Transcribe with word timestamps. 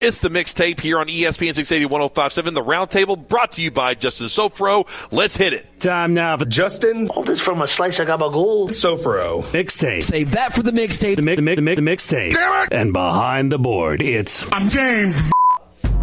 It's 0.00 0.20
the 0.20 0.28
mixtape 0.28 0.78
here 0.78 1.00
on 1.00 1.08
ESPN 1.08 1.56
680 1.56 1.86
1057, 1.86 2.54
the 2.54 2.62
roundtable 2.62 3.16
brought 3.26 3.50
to 3.52 3.62
you 3.62 3.72
by 3.72 3.94
Justin 3.94 4.28
Sofro. 4.28 4.86
Let's 5.10 5.36
hit 5.36 5.52
it. 5.52 5.66
Time 5.80 6.14
now 6.14 6.36
for 6.36 6.44
Justin. 6.44 7.08
All 7.08 7.24
this 7.24 7.40
from 7.40 7.62
a 7.62 7.66
slice 7.66 7.98
of 7.98 8.06
gabagool. 8.06 8.68
Sofro. 8.68 9.42
Mixtape. 9.50 10.04
Save 10.04 10.30
that 10.30 10.54
for 10.54 10.62
the 10.62 10.70
mixtape. 10.70 11.16
The, 11.16 11.22
mi- 11.22 11.34
the, 11.34 11.42
mi- 11.42 11.54
the, 11.56 11.62
mi- 11.62 11.74
the 11.74 11.82
mixtape. 11.82 12.32
Damn 12.34 12.66
it! 12.66 12.72
And 12.72 12.92
behind 12.92 13.50
the 13.50 13.58
board, 13.58 14.00
it's 14.00 14.46
I'm 14.52 14.68
James. 14.68 15.16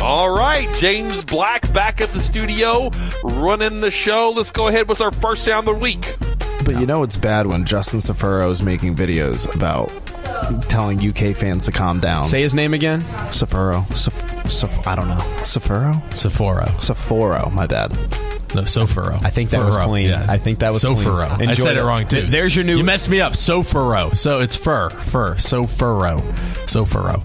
All 0.01 0.29
right, 0.29 0.69
James 0.75 1.23
Black 1.23 1.71
back 1.71 2.01
at 2.01 2.11
the 2.13 2.19
studio, 2.19 2.91
running 3.23 3.79
the 3.79 3.91
show. 3.91 4.33
Let's 4.35 4.51
go 4.51 4.67
ahead. 4.67 4.89
What's 4.89 4.99
our 4.99 5.11
first 5.13 5.45
sound 5.45 5.69
of 5.69 5.73
the 5.75 5.79
week? 5.79 6.17
But 6.65 6.81
you 6.81 6.85
know 6.85 7.03
it's 7.03 7.15
bad 7.15 7.47
when 7.47 7.63
Justin 7.63 8.01
Safuro 8.01 8.51
is 8.51 8.61
making 8.61 8.97
videos 8.97 9.49
about 9.55 9.89
telling 10.67 10.99
UK 11.07 11.35
fans 11.35 11.65
to 11.65 11.71
calm 11.71 11.99
down. 11.99 12.25
Say 12.25 12.41
his 12.41 12.53
name 12.55 12.73
again. 12.73 13.01
Safuro. 13.29 13.85
Saf- 13.89 14.23
Saf- 14.45 14.85
I 14.87 14.95
don't 14.95 15.07
know. 15.07 15.15
Safuro? 15.41 16.01
Sephora. 16.15 16.65
Sapporo, 16.77 17.51
my 17.51 17.67
bad. 17.67 17.91
No, 18.53 18.61
Sofuro. 18.61 19.21
I 19.21 19.29
think 19.31 19.49
that 19.49 19.65
was 19.65 19.75
clean. 19.75 20.09
Yeah. 20.09 20.25
I 20.29 20.37
think 20.37 20.59
that 20.59 20.71
was 20.71 20.83
Sofuro. 20.83 21.27
clean. 21.35 21.49
I 21.49 21.51
Enjoy 21.51 21.65
said 21.65 21.73
it 21.77 21.79
that. 21.81 21.85
wrong 21.85 22.07
too. 22.07 22.21
Th- 22.21 22.29
there's 22.31 22.55
your 22.55 22.63
new- 22.63 22.77
You 22.77 22.83
messed 22.85 23.09
me 23.09 23.19
up. 23.19 23.33
Sofuro. 23.33 24.15
So 24.15 24.39
it's 24.39 24.55
fur, 24.55 24.91
fur. 24.91 25.35
Sofuro. 25.35 26.21
Sofuro. 26.65 27.23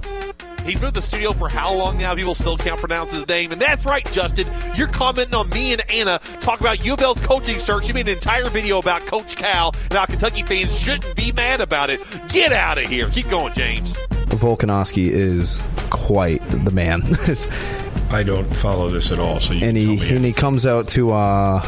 He's 0.65 0.77
been 0.79 0.89
at 0.89 0.95
the 0.95 1.03
studio 1.03 1.33
for 1.33 1.49
how 1.49 1.75
long 1.75 1.99
now? 1.99 2.15
People 2.15 2.35
still 2.35 2.57
can't 2.57 2.79
pronounce 2.79 3.13
his 3.13 3.27
name. 3.29 3.53
And 3.53 3.61
that's 3.61 3.85
right, 3.85 4.05
Justin. 4.13 4.49
You're 4.75 4.89
commenting 4.89 5.35
on 5.35 5.49
me 5.51 5.73
and 5.73 5.83
Anna 5.91 6.19
talk 6.41 6.61
about 6.61 6.85
U 6.85 6.95
of 6.95 7.01
L's 7.01 7.21
coaching 7.21 7.59
search. 7.59 7.89
You 7.89 7.95
made 7.95 8.09
an 8.09 8.15
entire 8.15 8.49
video 8.51 8.79
about 8.79 9.07
Coach 9.07 9.37
Cal 9.37 9.75
and 9.85 9.95
how 9.95 10.07
Kentucky 10.07 10.43
fans 10.43 10.79
shouldn't 10.79 11.17
be 11.17 11.33
mad 11.33 11.61
about 11.61 11.91
it. 11.91 12.01
Get 12.29 12.53
out 12.53 12.79
of 12.79 12.85
here. 12.85 13.09
Keep 13.11 13.29
going, 13.29 13.53
James. 13.53 13.97
Volkanovski 14.29 15.09
is 15.09 15.61
quite 15.91 16.43
the 16.65 16.71
man. 16.71 17.03
I 18.11 18.23
don't 18.23 18.53
follow 18.55 18.91
this 18.91 19.13
at 19.13 19.19
all, 19.19 19.39
so 19.39 19.53
you 19.53 19.65
and 19.67 19.77
he 19.77 19.85
tell 19.97 20.09
me 20.09 20.17
and 20.17 20.25
he 20.25 20.33
comes 20.33 20.67
out 20.67 20.89
to 20.89 21.13
uh 21.13 21.61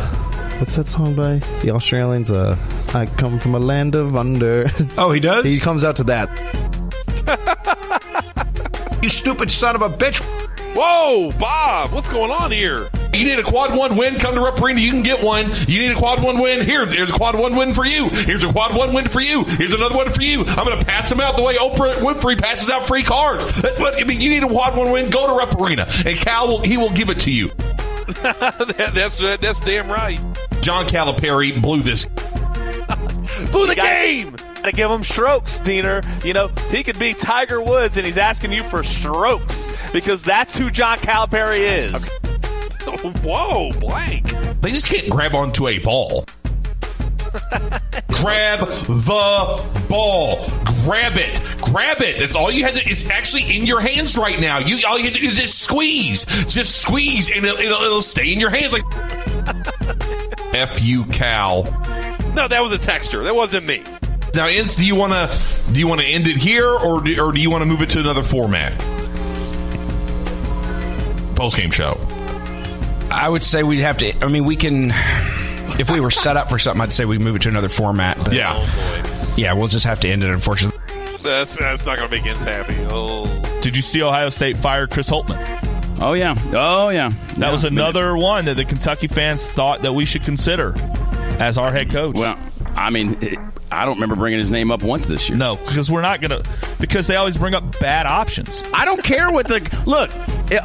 what's 0.58 0.74
that 0.76 0.86
song 0.86 1.14
by 1.14 1.38
the 1.62 1.70
Australians? 1.70 2.32
Uh 2.32 2.56
I 2.94 3.06
come 3.06 3.38
from 3.38 3.54
a 3.54 3.58
land 3.58 3.94
of 3.94 4.16
under. 4.16 4.70
Oh, 4.98 5.12
he 5.12 5.20
does? 5.20 5.44
he 5.54 5.60
comes 5.60 5.84
out 5.84 5.96
to 5.96 6.04
that. 6.04 6.28
You 9.02 9.08
stupid 9.08 9.50
son 9.50 9.74
of 9.74 9.82
a 9.82 9.90
bitch. 9.90 10.22
Whoa, 10.74 11.32
Bob, 11.38 11.92
what's 11.92 12.08
going 12.08 12.30
on 12.30 12.50
here? 12.50 12.88
You 13.14 13.24
need 13.24 13.38
a 13.38 13.42
quad 13.42 13.76
one 13.76 13.96
win? 13.96 14.18
Come 14.18 14.34
to 14.34 14.40
Rupp 14.40 14.60
Arena. 14.62 14.80
You 14.80 14.90
can 14.90 15.02
get 15.02 15.22
one. 15.22 15.50
You 15.68 15.80
need 15.80 15.90
a 15.90 15.94
quad 15.94 16.22
one 16.22 16.40
win? 16.40 16.64
Here, 16.64 16.86
there's 16.86 17.10
a 17.10 17.12
quad 17.12 17.38
one 17.38 17.56
win 17.56 17.74
for 17.74 17.84
you. 17.84 18.08
Here's 18.08 18.42
a 18.42 18.50
quad 18.50 18.74
one 18.74 18.94
win 18.94 19.06
for 19.06 19.20
you. 19.20 19.44
Here's 19.44 19.74
another 19.74 19.94
one 19.94 20.08
for 20.08 20.22
you. 20.22 20.44
I'm 20.46 20.64
going 20.64 20.80
to 20.80 20.86
pass 20.86 21.10
them 21.10 21.20
out 21.20 21.36
the 21.36 21.42
way 21.42 21.54
Oprah 21.56 21.96
Winfrey 21.96 22.40
passes 22.40 22.70
out 22.70 22.86
free 22.86 23.02
cards. 23.02 23.60
That's 23.60 23.78
what 23.78 24.00
I 24.00 24.04
mean. 24.04 24.20
You 24.20 24.30
need 24.30 24.44
a 24.44 24.48
quad 24.48 24.76
one 24.76 24.92
win? 24.92 25.10
Go 25.10 25.26
to 25.26 25.34
Rupp 25.34 25.60
Arena, 25.60 25.86
and 26.06 26.16
Cal 26.16 26.48
will 26.48 26.62
he 26.62 26.78
will 26.78 26.92
give 26.92 27.10
it 27.10 27.20
to 27.20 27.30
you. 27.30 27.48
that, 28.22 28.92
that's 28.94 29.20
that's 29.20 29.60
damn 29.60 29.90
right. 29.90 30.18
John 30.62 30.86
Calipari 30.86 31.60
blew 31.60 31.82
this. 31.82 32.06
Blew 33.50 33.66
the 33.66 33.74
game. 33.76 34.36
To 34.64 34.72
give 34.72 34.90
him 34.90 35.02
strokes, 35.02 35.60
Diener. 35.60 36.02
You 36.24 36.32
know, 36.32 36.48
he 36.70 36.82
could 36.82 36.98
be 36.98 37.14
Tiger 37.14 37.60
Woods, 37.60 37.96
and 37.96 38.06
he's 38.06 38.18
asking 38.18 38.52
you 38.52 38.62
for 38.62 38.82
strokes 38.82 39.76
because 39.92 40.24
that's 40.24 40.56
who 40.56 40.70
John 40.70 40.98
Calipari 40.98 41.94
is. 41.94 42.10
Whoa, 43.24 43.72
blank. 43.78 44.32
They 44.60 44.70
just 44.70 44.86
can't 44.86 45.08
grab 45.08 45.34
onto 45.34 45.68
a 45.68 45.78
ball. 45.78 46.26
grab 48.12 48.60
the 48.60 49.84
ball. 49.88 50.44
Grab 50.84 51.12
it. 51.16 51.42
Grab 51.62 52.00
it. 52.00 52.18
That's 52.18 52.36
all 52.36 52.50
you 52.50 52.64
have 52.64 52.74
to. 52.74 52.88
It's 52.88 53.08
actually 53.08 53.56
in 53.56 53.64
your 53.64 53.80
hands 53.80 54.16
right 54.18 54.40
now. 54.40 54.58
You 54.58 54.78
all 54.86 54.98
you 54.98 55.04
have 55.04 55.14
to 55.14 55.20
do 55.20 55.26
is 55.26 55.38
just 55.38 55.60
squeeze. 55.60 56.24
Just 56.46 56.80
squeeze, 56.80 57.30
and 57.34 57.44
it'll, 57.44 57.58
it'll, 57.58 57.82
it'll 57.82 58.02
stay 58.02 58.32
in 58.32 58.40
your 58.40 58.50
hands. 58.50 58.72
Like 58.72 58.84
f 60.54 60.82
you, 60.82 61.04
Cal. 61.06 61.64
No, 62.34 62.48
that 62.48 62.62
was 62.62 62.72
a 62.72 62.78
texture. 62.78 63.24
That 63.24 63.34
wasn't 63.34 63.66
me. 63.66 63.82
Now, 64.34 64.48
Ince, 64.48 64.76
do 64.76 64.86
you 64.86 64.94
want 64.94 65.12
to 65.12 65.72
do 65.72 65.78
you 65.80 65.86
want 65.86 66.00
to 66.00 66.06
end 66.06 66.26
it 66.26 66.36
here, 66.38 66.66
or 66.66 67.00
do, 67.02 67.22
or 67.22 67.32
do 67.32 67.40
you 67.40 67.50
want 67.50 67.62
to 67.62 67.66
move 67.66 67.82
it 67.82 67.90
to 67.90 68.00
another 68.00 68.22
format? 68.22 68.72
Post 71.36 71.56
game 71.58 71.70
show. 71.70 71.98
I 73.10 73.28
would 73.28 73.42
say 73.42 73.62
we'd 73.62 73.80
have 73.80 73.98
to. 73.98 74.24
I 74.24 74.28
mean, 74.28 74.44
we 74.44 74.56
can. 74.56 74.92
If 75.78 75.90
we 75.90 76.00
were 76.00 76.10
set 76.10 76.36
up 76.36 76.48
for 76.50 76.58
something, 76.58 76.80
I'd 76.80 76.92
say 76.92 77.04
we 77.04 77.18
move 77.18 77.36
it 77.36 77.42
to 77.42 77.48
another 77.48 77.68
format. 77.68 78.18
But 78.18 78.32
Yeah. 78.34 78.54
yeah, 79.36 79.52
we'll 79.54 79.68
just 79.68 79.86
have 79.86 80.00
to 80.00 80.08
end 80.08 80.22
it. 80.22 80.30
Unfortunately, 80.30 80.78
That's 81.22 81.56
that's 81.56 81.84
not 81.86 81.96
going 81.98 82.10
to 82.10 82.16
make 82.16 82.26
Ince 82.26 82.44
happy. 82.44 82.76
Oh, 82.88 83.26
Did 83.60 83.76
you 83.76 83.82
see 83.82 84.02
Ohio 84.02 84.28
State 84.28 84.56
fire 84.56 84.86
Chris 84.86 85.10
Holtmann? 85.10 85.98
Oh 86.00 86.12
yeah. 86.14 86.34
Oh 86.52 86.88
yeah. 86.90 87.12
That 87.38 87.52
was 87.52 87.64
another 87.64 88.16
one 88.16 88.46
that 88.46 88.56
the 88.56 88.64
Kentucky 88.64 89.06
fans 89.08 89.50
thought 89.50 89.82
that 89.82 89.92
we 89.92 90.04
should 90.04 90.24
consider 90.24 90.74
as 91.38 91.58
our 91.58 91.70
head 91.72 91.90
coach. 91.90 92.16
Well, 92.16 92.38
I 92.76 92.90
mean, 92.90 93.18
it, 93.20 93.38
I 93.70 93.84
don't 93.84 93.94
remember 93.94 94.16
bringing 94.16 94.38
his 94.38 94.50
name 94.50 94.70
up 94.70 94.82
once 94.82 95.06
this 95.06 95.28
year. 95.28 95.38
no, 95.38 95.56
because 95.56 95.90
we're 95.90 96.02
not 96.02 96.20
going 96.20 96.30
to. 96.42 96.48
Because 96.80 97.06
they 97.06 97.16
always 97.16 97.36
bring 97.36 97.54
up 97.54 97.78
bad 97.80 98.06
options. 98.06 98.64
I 98.72 98.84
don't 98.84 99.02
care 99.02 99.30
what 99.30 99.48
the 99.48 99.60
look. 99.86 100.10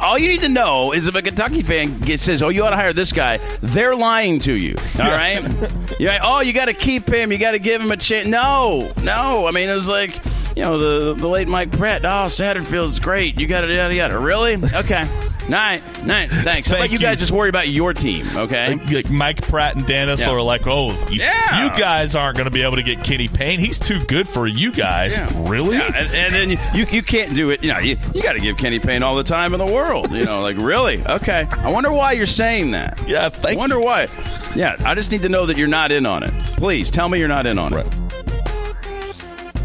all 0.00 0.18
you 0.18 0.28
need 0.28 0.42
to 0.42 0.48
know 0.48 0.92
is 0.92 1.06
if 1.06 1.14
a 1.14 1.22
Kentucky 1.22 1.62
fan 1.62 2.00
gets, 2.00 2.22
says, 2.22 2.42
"Oh, 2.42 2.48
you 2.48 2.64
ought 2.64 2.70
to 2.70 2.76
hire 2.76 2.92
this 2.92 3.12
guy," 3.12 3.38
they're 3.60 3.94
lying 3.96 4.38
to 4.40 4.54
you. 4.54 4.76
All 5.00 5.10
right? 5.10 5.42
You're 6.00 6.12
like, 6.12 6.20
"Oh, 6.22 6.40
you 6.40 6.52
got 6.52 6.66
to 6.66 6.74
keep 6.74 7.08
him. 7.08 7.32
You 7.32 7.38
got 7.38 7.52
to 7.52 7.58
give 7.58 7.80
him 7.80 7.90
a 7.90 7.96
chance." 7.96 8.26
No, 8.26 8.90
no. 9.02 9.46
I 9.46 9.50
mean, 9.52 9.68
it 9.68 9.74
was 9.74 9.88
like, 9.88 10.22
you 10.58 10.64
know, 10.64 10.76
the 10.78 11.14
the 11.14 11.28
late 11.28 11.46
Mike 11.46 11.70
Pratt. 11.70 12.04
Oh, 12.04 12.26
Satterfield's 12.26 12.98
great. 12.98 13.38
You 13.38 13.46
got 13.46 13.60
to 13.60 13.72
yada 13.72 13.94
yada. 13.94 14.18
Really? 14.18 14.54
Okay. 14.74 15.06
Night, 15.48 15.82
night. 16.04 16.30
Thanks. 16.30 16.68
How 16.68 16.72
Thank 16.76 16.80
about 16.82 16.90
you 16.90 16.98
you. 16.98 16.98
guys 16.98 17.20
just 17.20 17.32
worry 17.32 17.48
about 17.48 17.68
your 17.68 17.94
team? 17.94 18.26
Okay. 18.36 18.74
Like, 18.74 18.90
like 18.92 19.10
Mike 19.10 19.48
Pratt 19.48 19.76
and 19.76 19.86
Dan 19.86 20.08
Issel 20.08 20.26
Yeah. 20.26 20.32
are 20.32 20.42
like, 20.42 20.66
oh, 20.66 20.90
you, 21.08 21.20
Yeah. 21.22 21.64
you 21.72 21.78
guys 21.78 22.14
aren't 22.14 22.36
going 22.36 22.44
to 22.44 22.50
be 22.50 22.60
able 22.60 22.76
to 22.76 22.82
get 22.82 23.02
Kenny 23.02 23.28
Payne. 23.28 23.58
He's 23.58 23.78
too 23.78 24.04
good 24.04 24.28
for 24.28 24.46
you 24.46 24.70
guys. 24.72 25.18
Yeah. 25.18 25.48
Really? 25.48 25.78
Yeah, 25.78 25.86
and, 25.96 26.14
and 26.14 26.34
then 26.34 26.50
you, 26.74 26.84
you 26.92 27.02
can't 27.02 27.34
do 27.34 27.48
it. 27.48 27.62
You 27.64 27.72
know, 27.72 27.78
you, 27.78 27.96
you 28.12 28.22
got 28.22 28.34
to 28.34 28.40
give 28.40 28.58
Kenny 28.58 28.78
Payne 28.78 29.02
all 29.02 29.16
the 29.16 29.24
time 29.24 29.54
in 29.54 29.58
the 29.58 29.64
world. 29.72 30.12
You 30.12 30.26
know, 30.26 30.42
like 30.42 30.58
really? 30.58 31.02
Okay. 31.06 31.46
I 31.50 31.70
wonder 31.72 31.90
why 31.92 32.12
you're 32.12 32.26
saying 32.26 32.72
that. 32.72 33.08
Yeah, 33.08 33.28
I 33.28 33.30
thank 33.30 33.58
wonder 33.58 33.80
why. 33.80 34.06
Yeah, 34.54 34.76
I 34.84 34.94
just 34.96 35.10
need 35.12 35.22
to 35.22 35.30
know 35.30 35.46
that 35.46 35.56
you're 35.56 35.66
not 35.66 35.92
in 35.92 36.04
on 36.04 36.24
it. 36.24 36.34
Please 36.58 36.90
tell 36.90 37.08
me 37.08 37.20
you're 37.20 37.26
not 37.26 37.46
in 37.46 37.58
on 37.58 37.72
it. 37.72 37.86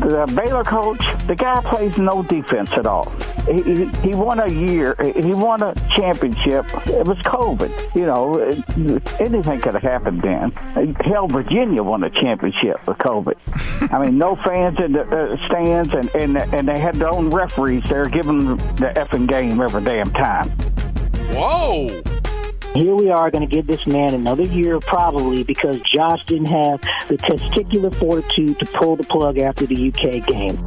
The 0.04 0.34
Baylor 0.36 0.64
coach, 0.64 1.02
the 1.28 1.36
guy 1.36 1.62
plays 1.62 1.98
no 1.98 2.24
defense 2.24 2.70
at 2.74 2.86
all. 2.86 3.10
He, 3.46 3.86
he, 4.02 4.14
won 4.14 4.40
a 4.40 4.48
year, 4.48 4.96
he 5.16 5.34
won 5.34 5.64
a 5.64 5.74
championship. 5.96 6.66
It 6.88 7.06
was 7.06 7.18
COVID. 7.20 7.96
You 7.96 8.06
know, 8.06 8.40
anything 9.20 9.62
could 9.62 9.74
have 9.74 9.84
happened 9.84 10.22
then. 10.22 10.52
Hell, 10.96 11.28
Virginia 11.28 11.84
won 11.84 12.04
a 12.04 12.10
championship 12.10 12.86
with 12.86 12.98
COVID. 12.98 13.36
I 13.94 14.04
mean, 14.04 14.18
no 14.18 14.36
fans 14.36 14.78
in 14.84 14.94
the 14.94 15.02
uh, 15.02 15.48
stands, 15.48 15.94
and, 15.94 16.10
and 16.16 16.38
and 16.38 16.68
they 16.68 16.80
had 16.80 16.96
their 16.96 17.10
own 17.10 17.34
referees 17.34 17.84
there 17.90 18.10
giving 18.10 18.58
the 18.58 18.92
effing 18.96 19.30
game 19.30 19.62
every 19.62 19.84
damn 19.84 20.12
time. 20.12 20.50
Whoa. 21.34 22.13
Here 22.74 22.96
we 22.96 23.12
are 23.12 23.30
going 23.30 23.48
to 23.48 23.56
give 23.56 23.68
this 23.68 23.86
man 23.86 24.16
another 24.16 24.44
year 24.44 24.80
probably 24.80 25.44
because 25.44 25.80
Josh 25.82 26.26
didn't 26.26 26.48
have 26.48 26.82
the 27.08 27.18
testicular 27.18 27.96
fortitude 28.00 28.58
to 28.60 28.66
pull 28.66 28.96
the 28.96 29.04
plug 29.04 29.38
after 29.38 29.68
the 29.68 29.90
UK 29.90 30.26
game. 30.26 30.66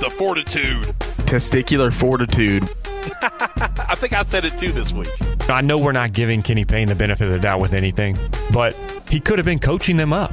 The 0.00 0.12
fortitude. 0.18 0.94
Testicular 1.24 1.92
fortitude. 1.92 2.68
I 3.22 3.96
think 3.98 4.12
I 4.12 4.22
said 4.24 4.44
it 4.44 4.58
too 4.58 4.72
this 4.72 4.92
week. 4.92 5.10
I 5.48 5.62
know 5.62 5.78
we're 5.78 5.92
not 5.92 6.12
giving 6.12 6.42
Kenny 6.42 6.66
Payne 6.66 6.88
the 6.88 6.94
benefit 6.94 7.26
of 7.26 7.32
the 7.32 7.38
doubt 7.38 7.58
with 7.58 7.72
anything, 7.72 8.18
but 8.52 8.76
he 9.08 9.18
could 9.18 9.38
have 9.38 9.46
been 9.46 9.58
coaching 9.58 9.96
them 9.96 10.12
up. 10.12 10.32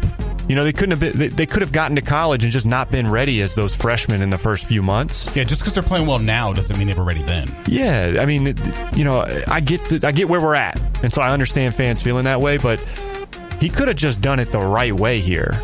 You 0.51 0.56
know, 0.56 0.65
they 0.65 0.74
couldn't 0.74 0.92
have 0.92 1.00
been. 1.00 1.18
They, 1.18 1.27
they 1.30 1.45
could 1.45 1.62
have 1.62 1.71
gotten 1.71 1.95
to 1.95 2.01
college 2.01 2.44
and 2.44 2.51
just 2.51 2.65
not 2.65 2.92
been 2.92 3.09
ready 3.09 3.39
as 3.39 3.56
those 3.56 3.74
freshmen 3.74 4.21
in 4.21 4.31
the 4.31 4.38
first 4.38 4.65
few 4.65 4.83
months. 4.83 5.30
Yeah, 5.33 5.45
just 5.45 5.62
because 5.62 5.71
they're 5.71 5.81
playing 5.81 6.07
well 6.07 6.19
now 6.19 6.51
doesn't 6.51 6.77
mean 6.77 6.88
they 6.88 6.94
were 6.94 7.06
ready 7.06 7.21
then. 7.21 7.48
Yeah, 7.68 8.18
I 8.19 8.25
mean, 8.25 8.48
you 8.94 9.06
know, 9.06 9.21
I 9.48 9.62
get 9.62 9.88
the, 9.88 10.06
I 10.06 10.12
get 10.12 10.27
where 10.27 10.42
we're 10.42 10.56
at, 10.56 10.77
and 11.03 11.13
so 11.13 11.21
I 11.21 11.31
understand 11.31 11.74
fans 11.74 12.01
feeling 12.01 12.25
that 12.25 12.42
way. 12.42 12.57
But 12.57 12.81
he 13.62 13.69
could 13.69 13.88
have 13.88 13.95
just 13.95 14.19
done 14.19 14.42
it 14.42 14.51
the 14.51 14.59
right 14.59 14.92
way 14.92 15.21
here, 15.21 15.57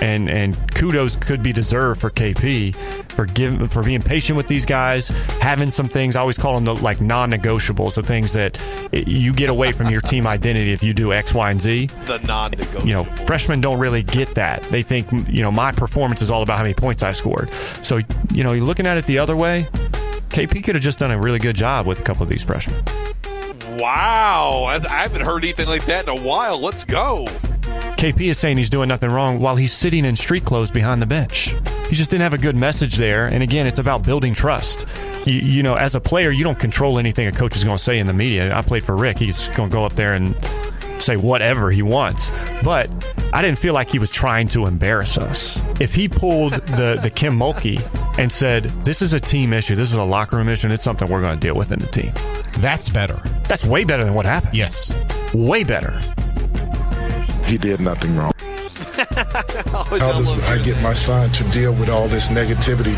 and 0.00 0.28
and 0.28 0.74
kudos 0.74 1.14
could 1.14 1.44
be 1.44 1.52
deserved 1.52 2.00
for 2.00 2.10
KP 2.10 2.74
for 3.14 3.26
giving 3.26 3.66
for 3.68 3.82
being 3.82 4.02
patient 4.02 4.36
with 4.36 4.46
these 4.46 4.64
guys, 4.66 5.08
having 5.40 5.70
some 5.70 5.88
things. 5.88 6.16
I 6.16 6.20
always 6.20 6.38
call 6.38 6.54
them 6.54 6.64
the 6.64 6.74
like 6.74 7.00
non-negotiables, 7.00 7.94
the 7.94 8.02
things 8.02 8.32
that 8.32 8.58
you 8.92 9.32
get 9.32 9.50
away 9.50 9.72
from 9.72 9.90
your 9.90 10.00
team 10.00 10.26
identity 10.26 10.72
if 10.72 10.82
you 10.82 10.94
do 10.94 11.12
X, 11.12 11.34
Y, 11.34 11.50
and 11.50 11.60
Z 11.60 11.90
The 12.06 12.18
non-negotiable. 12.18 12.86
you 12.86 12.94
know, 12.94 13.04
freshmen 13.26 13.60
don't 13.60 13.78
really 13.78 14.02
get 14.02 14.34
that. 14.34 14.62
They 14.70 14.82
think, 14.82 15.10
you 15.28 15.42
know, 15.42 15.50
my 15.50 15.72
performance 15.72 16.22
is 16.22 16.30
all 16.30 16.42
about 16.42 16.56
how 16.56 16.62
many 16.62 16.74
points 16.74 17.02
I 17.02 17.12
scored. 17.12 17.52
So, 17.82 18.00
you 18.32 18.44
know, 18.44 18.52
you're 18.52 18.64
looking 18.64 18.86
at 18.86 18.96
it 18.98 19.06
the 19.06 19.18
other 19.18 19.36
way. 19.36 19.68
KP 20.30 20.64
could 20.64 20.74
have 20.74 20.82
just 20.84 20.98
done 20.98 21.10
a 21.10 21.18
really 21.20 21.38
good 21.38 21.56
job 21.56 21.86
with 21.86 21.98
a 22.00 22.02
couple 22.02 22.22
of 22.22 22.28
these 22.28 22.42
freshmen. 22.42 22.82
Wow, 23.76 24.64
I, 24.68 24.76
I 24.76 25.02
haven't 25.02 25.22
heard 25.22 25.44
anything 25.44 25.66
like 25.66 25.84
that 25.86 26.04
in 26.04 26.08
a 26.10 26.20
while. 26.20 26.60
Let's 26.60 26.84
go. 26.84 27.26
KP 27.96 28.22
is 28.30 28.38
saying 28.38 28.56
he's 28.56 28.68
doing 28.70 28.88
nothing 28.88 29.10
wrong 29.10 29.38
while 29.38 29.56
he's 29.56 29.72
sitting 29.72 30.04
in 30.04 30.16
street 30.16 30.44
clothes 30.44 30.70
behind 30.70 31.00
the 31.00 31.06
bench. 31.06 31.54
He 31.92 31.96
just 31.96 32.08
didn't 32.08 32.22
have 32.22 32.32
a 32.32 32.38
good 32.38 32.56
message 32.56 32.96
there. 32.96 33.26
And 33.26 33.42
again, 33.42 33.66
it's 33.66 33.78
about 33.78 34.02
building 34.02 34.32
trust. 34.32 34.88
You, 35.26 35.34
you 35.34 35.62
know, 35.62 35.74
as 35.74 35.94
a 35.94 36.00
player, 36.00 36.30
you 36.30 36.42
don't 36.42 36.58
control 36.58 36.98
anything 36.98 37.26
a 37.26 37.32
coach 37.32 37.54
is 37.54 37.64
going 37.64 37.76
to 37.76 37.82
say 37.82 37.98
in 37.98 38.06
the 38.06 38.14
media. 38.14 38.56
I 38.56 38.62
played 38.62 38.86
for 38.86 38.96
Rick. 38.96 39.18
He's 39.18 39.48
going 39.48 39.68
to 39.68 39.74
go 39.74 39.84
up 39.84 39.94
there 39.94 40.14
and 40.14 40.34
say 41.00 41.18
whatever 41.18 41.70
he 41.70 41.82
wants. 41.82 42.30
But 42.64 42.88
I 43.34 43.42
didn't 43.42 43.58
feel 43.58 43.74
like 43.74 43.90
he 43.90 43.98
was 43.98 44.08
trying 44.08 44.48
to 44.48 44.64
embarrass 44.64 45.18
us. 45.18 45.60
If 45.80 45.94
he 45.94 46.08
pulled 46.08 46.54
the, 46.78 46.98
the 47.02 47.10
Kim 47.10 47.38
Mulkey 47.38 47.78
and 48.18 48.32
said, 48.32 48.72
This 48.84 49.02
is 49.02 49.12
a 49.12 49.20
team 49.20 49.52
issue, 49.52 49.74
this 49.74 49.90
is 49.90 49.94
a 49.94 50.02
locker 50.02 50.36
room 50.36 50.48
issue, 50.48 50.68
and 50.68 50.72
it's 50.72 50.84
something 50.84 51.06
we're 51.10 51.20
going 51.20 51.38
to 51.38 51.46
deal 51.46 51.56
with 51.56 51.72
in 51.72 51.80
the 51.80 51.88
team. 51.88 52.14
That's 52.60 52.88
better. 52.88 53.20
That's 53.50 53.66
way 53.66 53.84
better 53.84 54.06
than 54.06 54.14
what 54.14 54.24
happened. 54.24 54.54
Yes. 54.54 54.96
Way 55.34 55.62
better. 55.62 56.00
He 57.44 57.58
did 57.58 57.82
nothing 57.82 58.16
wrong. 58.16 58.32
How 59.72 59.84
How 59.84 60.12
does 60.12 60.50
I 60.50 60.62
get 60.62 60.80
my 60.82 60.92
son 60.92 61.30
to 61.30 61.44
deal 61.44 61.72
with 61.74 61.88
all 61.88 62.06
this 62.06 62.28
negativity 62.28 62.94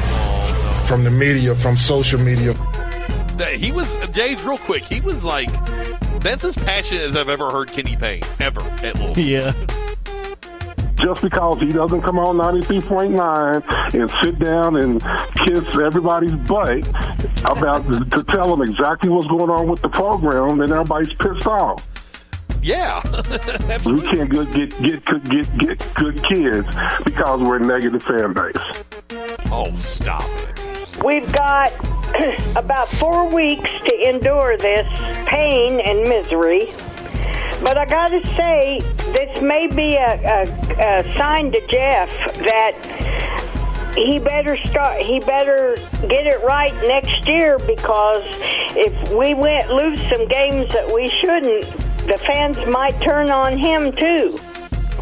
from 0.89 1.05
the 1.05 1.11
media, 1.11 1.55
from 1.55 1.77
social 1.77 2.19
media? 2.21 2.53
He 3.57 3.71
was 3.71 3.97
James. 4.11 4.43
Real 4.45 4.59
quick, 4.59 4.85
he 4.85 5.01
was 5.01 5.25
like, 5.25 5.53
"That's 6.25 6.45
as 6.45 6.57
passionate 6.57 7.03
as 7.03 7.17
I've 7.17 7.29
ever 7.29 7.53
heard 7.53 7.71
Kenny 7.71 7.95
Payne 7.95 8.25
ever 8.41 8.61
at 8.61 8.97
Louisville." 8.97 9.25
Yeah. 9.25 9.53
just 10.97 11.21
because 11.23 11.61
he 11.61 11.71
doesn't 11.73 12.03
come 12.03 12.19
on 12.19 12.37
93.9 12.39 13.95
and 13.95 14.11
sit 14.25 14.39
down 14.39 14.75
and 14.77 15.01
kiss 15.47 15.65
everybody's 15.85 16.35
butt 16.49 16.79
about 17.45 17.87
to 18.11 18.25
tell 18.31 18.57
them 18.57 18.63
exactly 18.69 19.11
what's 19.11 19.29
going 19.29 19.51
on 19.51 19.69
with 19.69 19.83
the 19.83 19.89
program, 19.91 20.59
then 20.59 20.73
everybody's 20.73 21.13
pissed 21.15 21.47
off. 21.47 21.83
Yeah, 22.65 23.03
We 23.85 24.01
can't 24.01 24.31
get 24.31 24.51
get 24.55 24.71
get 24.81 25.05
get 25.05 25.29
get, 25.29 25.59
get 25.59 25.95
good 25.97 26.25
kids 26.25 26.67
because 27.05 27.41
we're 27.43 27.57
a 27.57 27.61
negative 27.61 28.03
fan 28.05 28.33
base. 28.33 28.57
Oh, 29.53 29.71
stop 29.77 30.27
it! 30.49 31.05
We've 31.05 31.31
got 31.31 31.75
about 32.57 32.89
four 32.89 33.29
weeks 33.29 33.69
to 33.69 34.09
endure 34.09 34.57
this 34.57 34.89
pain 35.27 35.79
and 35.79 36.09
misery. 36.09 36.73
But 37.61 37.77
I 37.77 37.85
got 37.85 38.09
to 38.09 38.23
say, 38.35 38.81
this 39.13 39.43
may 39.43 39.67
be 39.67 39.97
a, 39.97 40.15
a, 40.25 41.03
a 41.03 41.19
sign 41.19 41.53
to 41.53 41.61
Jeff 41.67 42.09
that 42.35 43.95
he 43.95 44.19
better 44.19 44.57
start. 44.71 45.03
He 45.03 45.21
better 45.21 45.77
get 46.09 46.27
it 46.27 46.43
right 46.43 46.73
next 46.87 47.29
year 47.29 47.59
because 47.59 48.25
if 48.75 49.13
we 49.13 49.35
went 49.35 49.69
lose 49.69 50.01
some 50.09 50.27
games 50.29 50.73
that 50.73 50.91
we 50.91 51.13
shouldn't, 51.21 51.84
the 52.07 52.19
fans 52.27 52.57
might 52.69 53.01
turn 53.03 53.31
on 53.31 53.59
him 53.59 53.93
too. 53.93 54.39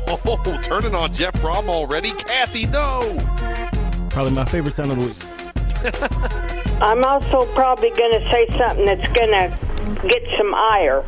Oh, 0.07 0.61
turning 0.63 0.95
on 0.95 1.13
Jeff 1.13 1.33
Brohm 1.35 1.69
already, 1.69 2.13
Kathy. 2.13 2.67
No. 2.67 3.19
Probably 4.11 4.33
my 4.33 4.45
favorite 4.45 4.73
sound 4.73 4.93
of 4.93 4.99
the 4.99 5.07
week. 5.07 5.17
I'm 6.83 7.03
also 7.05 7.53
probably 7.55 7.91
going 7.91 8.21
to 8.21 8.31
say 8.31 8.47
something 8.59 8.85
that's 8.87 9.07
going 9.19 9.31
to 9.31 10.09
get 10.09 10.23
some 10.37 10.55
ire. 10.55 11.05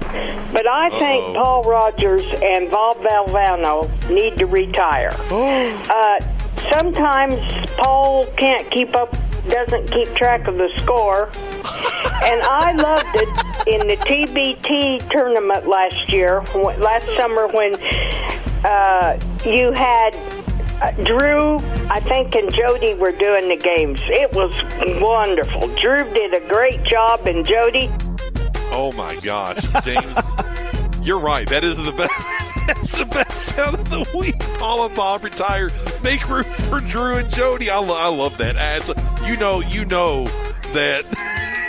But 0.52 0.66
I 0.66 0.88
think 0.90 1.36
Paul 1.36 1.64
Rogers 1.64 2.22
and 2.42 2.70
Bob 2.70 2.98
Valvano 2.98 3.88
need 4.10 4.38
to 4.38 4.46
retire. 4.46 5.16
Uh, 5.94 6.18
sometimes 6.72 7.66
Paul 7.76 8.26
can't 8.36 8.70
keep 8.70 8.94
up, 8.94 9.14
doesn't 9.48 9.90
keep 9.90 10.14
track 10.16 10.48
of 10.48 10.56
the 10.56 10.70
score. 10.82 11.30
and 12.26 12.42
I 12.42 12.72
loved 12.72 13.06
it 13.14 13.28
in 13.68 13.88
the 13.88 13.96
TBT 13.96 15.10
tournament 15.10 15.66
last 15.66 16.12
year, 16.12 16.40
last 16.54 17.10
summer 17.16 17.46
when 17.48 17.74
uh, 18.64 19.18
you 19.44 19.72
had 19.72 20.14
uh, 20.82 20.90
Drew, 21.04 21.58
I 21.90 22.00
think, 22.00 22.34
and 22.34 22.52
Jody 22.52 22.94
were 22.94 23.12
doing 23.12 23.48
the 23.48 23.56
games. 23.56 23.98
It 24.04 24.32
was 24.32 24.52
wonderful. 25.00 25.68
Drew 25.76 26.08
did 26.12 26.34
a 26.34 26.46
great 26.48 26.82
job, 26.84 27.26
and 27.26 27.46
Jody. 27.46 27.90
Oh 28.70 28.92
my 28.92 29.16
gosh, 29.20 29.62
James, 29.84 30.16
you're 31.06 31.20
right. 31.20 31.48
That 31.48 31.62
is 31.64 31.82
the 31.84 31.92
best. 31.92 32.12
That's 32.66 32.98
the 32.98 33.04
best 33.04 33.54
sound 33.54 33.76
of 33.78 33.90
the 33.90 34.06
week. 34.18 34.38
Paul 34.58 34.86
and 34.86 34.96
Bob 34.96 35.22
retire. 35.22 35.70
Make 36.02 36.26
room 36.30 36.44
for 36.44 36.80
Drew 36.80 37.16
and 37.16 37.28
Jody. 37.28 37.68
I, 37.68 37.78
lo- 37.78 37.96
I 37.96 38.08
love 38.08 38.38
that. 38.38 38.56
As 38.56 38.90
you 39.28 39.36
know, 39.36 39.60
you 39.60 39.84
know 39.84 40.24
that. 40.72 41.04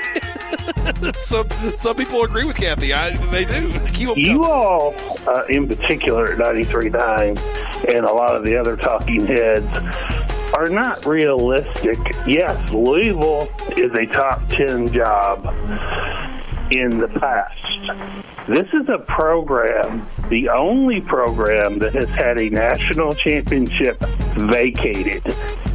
some 1.22 1.48
some 1.76 1.96
people 1.96 2.24
agree 2.24 2.44
with 2.44 2.58
Kathy. 2.58 2.94
I, 2.94 3.16
they 3.28 3.46
do. 3.46 3.80
You 4.16 4.44
all, 4.44 4.94
uh, 5.28 5.46
in 5.50 5.68
particular 5.68 6.34
at 6.34 6.40
93.9, 6.40 7.96
and 7.96 8.06
a 8.06 8.12
lot 8.12 8.36
of 8.36 8.44
the 8.44 8.56
other 8.56 8.78
talking 8.78 9.26
heads, 9.26 9.68
are 10.56 10.70
not 10.70 11.06
realistic. 11.06 11.98
Yes, 12.28 12.72
Louisville 12.72 13.50
is 13.76 13.92
a 13.94 14.06
top 14.14 14.48
10 14.50 14.94
job 14.94 15.46
in 16.72 17.00
the 17.00 17.08
past. 17.08 18.48
This 18.48 18.68
is 18.74 18.88
a 18.90 19.00
program, 19.00 20.08
the 20.30 20.50
only 20.50 21.02
program 21.02 21.80
that 21.80 21.94
has 21.96 22.10
had 22.10 22.38
a 22.38 22.50
national 22.50 23.16
championship 23.16 24.00
vacated. 24.00 25.24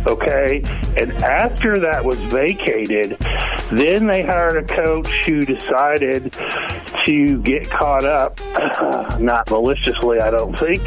Okay? 0.06 0.62
And 1.00 1.12
after 1.24 1.80
that 1.80 2.04
was 2.04 2.18
vacated, 2.32 3.16
then 3.70 4.06
they 4.06 4.22
hired 4.22 4.64
a 4.64 4.74
coach 4.74 5.08
who 5.26 5.44
decided 5.44 6.32
to 7.06 7.42
get 7.42 7.70
caught 7.70 8.04
up, 8.04 8.38
not 9.20 9.50
maliciously, 9.50 10.20
I 10.20 10.30
don't 10.30 10.58
think, 10.58 10.82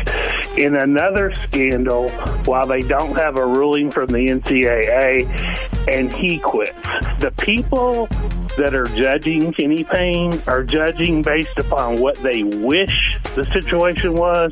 in 0.58 0.76
another 0.76 1.34
scandal 1.48 2.10
while 2.46 2.68
they 2.68 2.82
don't 2.82 3.16
have 3.16 3.38
a 3.38 3.46
ruling 3.46 3.92
from 3.92 4.08
the 4.08 4.20
NCAA, 4.20 5.90
and 5.90 6.12
he 6.12 6.40
quits. 6.40 6.78
The 7.20 7.34
people 7.40 8.08
that 8.58 8.76
are 8.76 8.86
judging 8.86 9.52
Kenny 9.54 9.84
Payne 9.84 10.42
are 10.48 10.64
judging 10.64 11.24
based 11.24 11.58
upon 11.58 12.00
what 12.00 12.22
they 12.22 12.44
wish 12.44 13.18
the 13.36 13.46
situation 13.54 14.14
was, 14.14 14.52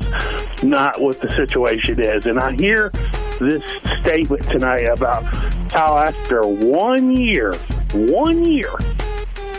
not 0.62 1.00
what 1.00 1.20
the 1.20 1.28
situation 1.36 2.00
is. 2.00 2.26
And 2.26 2.38
I 2.38 2.52
hear 2.52 2.90
this 3.38 3.62
statement 4.00 4.42
tonight 4.50 4.88
about 4.88 5.24
how 5.72 5.96
after 5.96 6.46
one 6.46 7.16
year, 7.16 7.54
one 7.94 8.44
year 8.44 8.74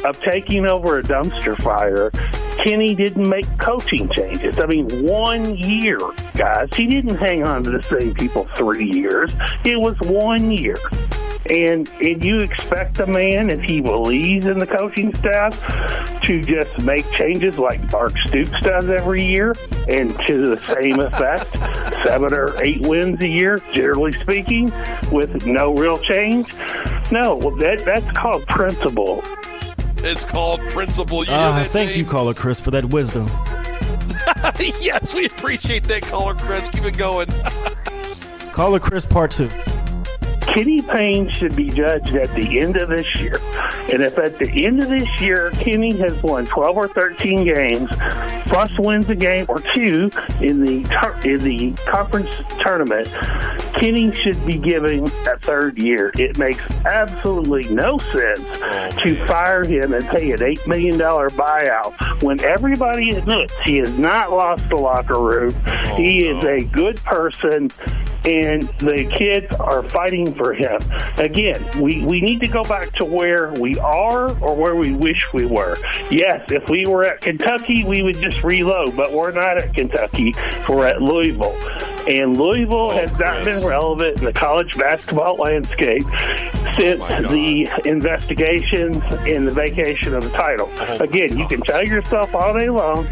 of 0.05 0.19
taking 0.21 0.65
over 0.65 0.99
a 0.99 1.03
dumpster 1.03 1.61
fire, 1.63 2.11
Kenny 2.63 2.95
didn't 2.95 3.27
make 3.27 3.45
coaching 3.57 4.09
changes. 4.13 4.55
I 4.59 4.65
mean, 4.65 5.05
one 5.05 5.55
year, 5.55 5.99
guys. 6.35 6.69
He 6.75 6.87
didn't 6.87 7.15
hang 7.15 7.43
on 7.43 7.63
to 7.63 7.71
the 7.71 7.83
same 7.89 8.13
people 8.13 8.47
three 8.57 8.89
years. 8.91 9.31
It 9.65 9.79
was 9.79 9.99
one 10.01 10.51
year. 10.51 10.77
And 11.49 11.89
and 11.99 12.23
you 12.23 12.39
expect 12.39 12.99
a 12.99 13.05
man, 13.05 13.49
if 13.49 13.59
he 13.61 13.81
believes 13.81 14.45
in 14.45 14.59
the 14.59 14.67
coaching 14.67 15.13
staff, 15.17 15.53
to 16.23 16.41
just 16.45 16.77
make 16.79 17.09
changes 17.11 17.57
like 17.57 17.91
Mark 17.91 18.13
Stoops 18.27 18.59
does 18.61 18.89
every 18.89 19.25
year, 19.25 19.53
and 19.89 20.17
to 20.25 20.55
the 20.55 20.61
same 20.73 20.99
effect, 20.99 21.51
seven 22.05 22.33
or 22.33 22.61
eight 22.63 22.81
wins 22.87 23.19
a 23.19 23.27
year, 23.27 23.61
generally 23.73 24.13
speaking, 24.21 24.71
with 25.11 25.45
no 25.45 25.73
real 25.73 25.99
change. 26.03 26.47
No, 27.11 27.35
well, 27.35 27.55
that 27.57 27.83
that's 27.85 28.17
called 28.17 28.45
principle. 28.47 29.21
It's 29.97 30.23
called 30.25 30.61
principle. 30.69 31.19
You 31.25 31.31
hear 31.31 31.35
Ah, 31.37 31.59
that, 31.59 31.69
thank 31.71 31.97
you, 31.97 32.05
caller 32.05 32.33
Chris, 32.33 32.59
for 32.61 32.71
that 32.71 32.85
wisdom. 32.85 33.27
yes, 34.81 35.13
we 35.13 35.25
appreciate 35.25 35.83
that, 35.89 36.03
caller 36.03 36.35
Chris. 36.35 36.69
Keep 36.69 36.85
it 36.85 36.97
going. 36.97 37.27
Caller 38.53 38.79
Chris, 38.79 39.03
part 39.05 39.31
two. 39.31 39.49
Kenny 40.47 40.81
Payne 40.81 41.29
should 41.29 41.55
be 41.55 41.69
judged 41.69 42.15
at 42.15 42.33
the 42.35 42.59
end 42.59 42.77
of 42.77 42.89
this 42.89 43.15
year. 43.15 43.37
And 43.91 44.03
if 44.03 44.17
at 44.17 44.37
the 44.37 44.65
end 44.65 44.81
of 44.81 44.89
this 44.89 45.09
year 45.19 45.51
Kenny 45.51 45.97
has 45.97 46.21
won 46.21 46.47
12 46.47 46.77
or 46.77 46.87
13 46.89 47.43
games, 47.43 47.89
plus 48.47 48.71
wins 48.77 49.09
a 49.09 49.15
game 49.15 49.45
or 49.49 49.61
two 49.73 50.11
in 50.41 50.63
the 50.63 50.83
tur- 50.83 51.19
in 51.23 51.43
the 51.43 51.73
conference 51.89 52.29
tournament, 52.59 53.07
Kenny 53.73 54.13
should 54.21 54.45
be 54.45 54.57
given 54.57 55.07
a 55.27 55.39
third 55.39 55.77
year. 55.77 56.11
It 56.15 56.37
makes 56.37 56.63
absolutely 56.85 57.69
no 57.69 57.97
sense 57.97 58.47
to 59.03 59.19
oh, 59.19 59.27
fire 59.27 59.63
him 59.63 59.93
and 59.93 60.07
pay 60.09 60.31
an 60.31 60.39
$8 60.39 60.67
million 60.67 60.97
buyout 60.97 62.21
when 62.21 62.39
everybody 62.41 63.11
admits 63.11 63.53
he 63.65 63.77
has 63.77 63.97
not 63.97 64.31
lost 64.31 64.69
the 64.69 64.75
locker 64.75 65.19
room. 65.19 65.55
Oh, 65.65 65.95
he 65.95 66.27
is 66.27 66.43
a 66.43 66.63
good 66.65 66.97
person 67.03 67.71
and 68.25 68.69
the 68.79 69.09
kids 69.17 69.51
are 69.59 69.83
fighting 69.89 70.33
for 70.35 70.53
him. 70.53 70.81
Again, 71.17 71.81
we, 71.81 72.03
we 72.03 72.21
need 72.21 72.39
to 72.41 72.47
go 72.47 72.63
back 72.63 72.93
to 72.93 73.05
where 73.05 73.53
we 73.53 73.77
are 73.79 74.29
or 74.41 74.55
where 74.55 74.75
we 74.75 74.93
wish 74.93 75.25
we 75.33 75.45
were. 75.45 75.77
Yes, 76.09 76.45
if 76.49 76.69
we 76.69 76.85
were 76.85 77.03
at 77.03 77.21
Kentucky, 77.21 77.83
we 77.83 78.01
would 78.01 78.21
just 78.21 78.41
reload, 78.43 78.95
but 78.95 79.11
we're 79.11 79.31
not 79.31 79.57
at 79.57 79.73
Kentucky. 79.73 80.33
We're 80.69 80.85
at 80.85 81.01
Louisville. 81.01 81.57
And 82.09 82.37
Louisville 82.37 82.89
has 82.89 83.17
not 83.17 83.45
been 83.45 83.65
relevant 83.65 84.17
in 84.17 84.25
the 84.25 84.33
college 84.33 84.75
basketball 84.77 85.37
landscape 85.37 86.03
since 86.77 87.01
the 87.29 87.69
investigations 87.85 89.01
and 89.09 89.47
the 89.47 89.53
vacation 89.53 90.13
of 90.13 90.23
the 90.23 90.29
title. 90.31 90.69
Again, 91.01 91.37
you 91.37 91.47
can 91.47 91.61
tell 91.61 91.83
yourself 91.85 92.35
all 92.35 92.53
day 92.53 92.69
long, 92.69 93.07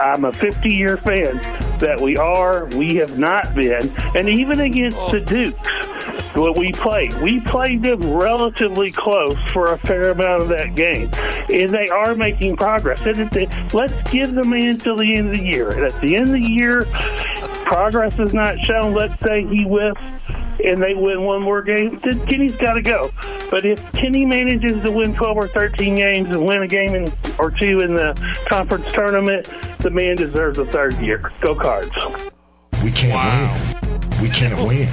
I'm 0.00 0.24
a 0.24 0.32
50 0.32 0.70
year 0.70 0.96
fan 0.98 1.36
that 1.80 2.00
we 2.00 2.16
are, 2.16 2.66
we 2.66 2.96
have 2.96 3.18
not 3.18 3.54
been. 3.54 3.92
And 4.14 4.28
even 4.28 4.60
against 4.60 4.98
the 5.10 5.20
Dukes, 5.20 6.36
what 6.36 6.56
we 6.56 6.72
played, 6.72 7.20
we 7.20 7.40
played 7.40 7.82
them 7.82 8.12
relatively 8.12 8.92
close 8.92 9.38
for 9.52 9.72
a 9.72 9.78
fair 9.78 10.10
amount 10.10 10.42
of 10.42 10.48
that 10.50 10.74
game. 10.74 11.10
And 11.14 11.74
they 11.74 11.88
are 11.88 12.14
making 12.14 12.56
progress. 12.56 13.00
And 13.04 13.30
they, 13.30 13.46
let's 13.72 14.10
give 14.10 14.34
them 14.34 14.50
man 14.50 14.78
till 14.78 14.96
the 14.96 15.16
end 15.16 15.26
of 15.26 15.32
the 15.32 15.44
year. 15.44 15.70
And 15.70 15.84
at 15.84 16.00
the 16.00 16.16
end 16.16 16.28
of 16.28 16.32
the 16.34 16.40
year, 16.40 16.86
progress 17.70 18.18
is 18.18 18.32
not 18.32 18.58
shown. 18.58 18.92
Let's 18.94 19.20
say 19.20 19.46
he 19.46 19.62
whiffs 19.62 20.00
and 20.64 20.82
they 20.82 20.92
win 20.92 21.22
one 21.22 21.40
more 21.40 21.62
game, 21.62 22.00
then 22.00 22.26
Kenny's 22.26 22.56
got 22.56 22.72
to 22.72 22.82
go. 22.82 23.12
But 23.48 23.64
if 23.64 23.78
Kenny 23.92 24.26
manages 24.26 24.82
to 24.82 24.90
win 24.90 25.14
12 25.14 25.36
or 25.36 25.48
13 25.48 25.94
games 25.94 26.28
and 26.30 26.44
win 26.44 26.64
a 26.64 26.66
game 26.66 26.96
in, 26.96 27.12
or 27.38 27.52
two 27.52 27.80
in 27.80 27.94
the 27.94 28.20
conference 28.48 28.86
tournament, 28.92 29.46
the 29.78 29.90
man 29.90 30.16
deserves 30.16 30.58
a 30.58 30.66
third 30.66 30.98
year. 30.98 31.30
Go 31.40 31.54
Cards. 31.54 31.94
We 32.82 32.90
can't 32.90 33.62
win. 33.80 34.20
We 34.20 34.28
can't 34.30 34.58
win. 34.66 34.88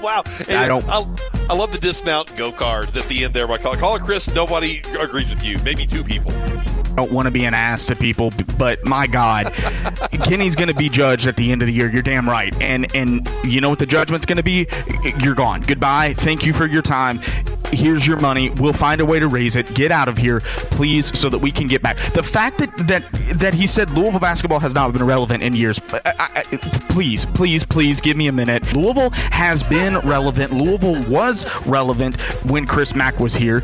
wow. 0.00 0.22
I 0.48 0.68
don't. 0.68 0.88
I, 0.88 1.04
I 1.50 1.54
love 1.54 1.72
the 1.72 1.78
dismount 1.78 2.36
go 2.36 2.52
cards 2.52 2.96
at 2.96 3.08
the 3.08 3.24
end 3.24 3.34
there 3.34 3.48
by 3.48 3.58
caller. 3.58 3.78
Caller 3.78 3.98
Chris, 3.98 4.28
nobody 4.28 4.80
agrees 4.98 5.28
with 5.28 5.44
you. 5.44 5.58
Maybe 5.58 5.86
two 5.86 6.04
people. 6.04 6.32
Don't 6.96 7.12
want 7.12 7.26
to 7.26 7.32
be 7.32 7.44
an 7.44 7.54
ass 7.54 7.86
to 7.86 7.96
people, 7.96 8.32
but 8.58 8.84
my 8.84 9.06
God, 9.06 9.52
Kenny's 10.24 10.56
going 10.56 10.68
to 10.68 10.74
be 10.74 10.88
judged 10.88 11.26
at 11.26 11.36
the 11.36 11.52
end 11.52 11.62
of 11.62 11.66
the 11.66 11.72
year. 11.72 11.90
You're 11.90 12.02
damn 12.02 12.28
right. 12.28 12.54
And 12.62 12.94
and 12.94 13.28
you 13.44 13.60
know 13.60 13.70
what 13.70 13.78
the 13.78 13.86
judgment's 13.86 14.26
going 14.26 14.36
to 14.36 14.42
be? 14.42 14.66
You're 15.20 15.34
gone. 15.34 15.62
Goodbye. 15.62 16.14
Thank 16.14 16.44
you 16.46 16.52
for 16.52 16.66
your 16.66 16.82
time. 16.82 17.20
Here's 17.70 18.06
your 18.06 18.18
money. 18.18 18.50
We'll 18.50 18.72
find 18.72 19.00
a 19.00 19.04
way 19.04 19.18
to 19.18 19.28
raise 19.28 19.56
it. 19.56 19.74
Get 19.74 19.90
out 19.90 20.08
of 20.08 20.16
here, 20.16 20.40
please, 20.70 21.18
so 21.18 21.28
that 21.28 21.38
we 21.38 21.50
can 21.50 21.66
get 21.66 21.82
back. 21.82 21.96
The 22.14 22.22
fact 22.22 22.58
that 22.58 22.86
that 22.88 23.38
that 23.38 23.54
he 23.54 23.66
said 23.66 23.90
Louisville 23.90 24.20
basketball 24.20 24.60
has 24.60 24.74
not 24.74 24.92
been 24.92 25.04
relevant 25.04 25.42
in 25.42 25.54
years. 25.54 25.80
I, 25.92 26.30
I, 26.34 26.56
please, 26.88 27.24
please, 27.24 27.64
please 27.64 28.00
give 28.00 28.16
me 28.16 28.28
a 28.28 28.32
minute. 28.32 28.72
Louisville 28.72 29.10
has 29.10 29.62
been 29.62 29.98
relevant. 30.00 30.52
Louisville 30.52 31.02
was 31.10 31.44
relevant 31.66 32.20
when 32.44 32.66
Chris 32.66 32.94
Mack 32.94 33.18
was 33.18 33.34
here. 33.34 33.62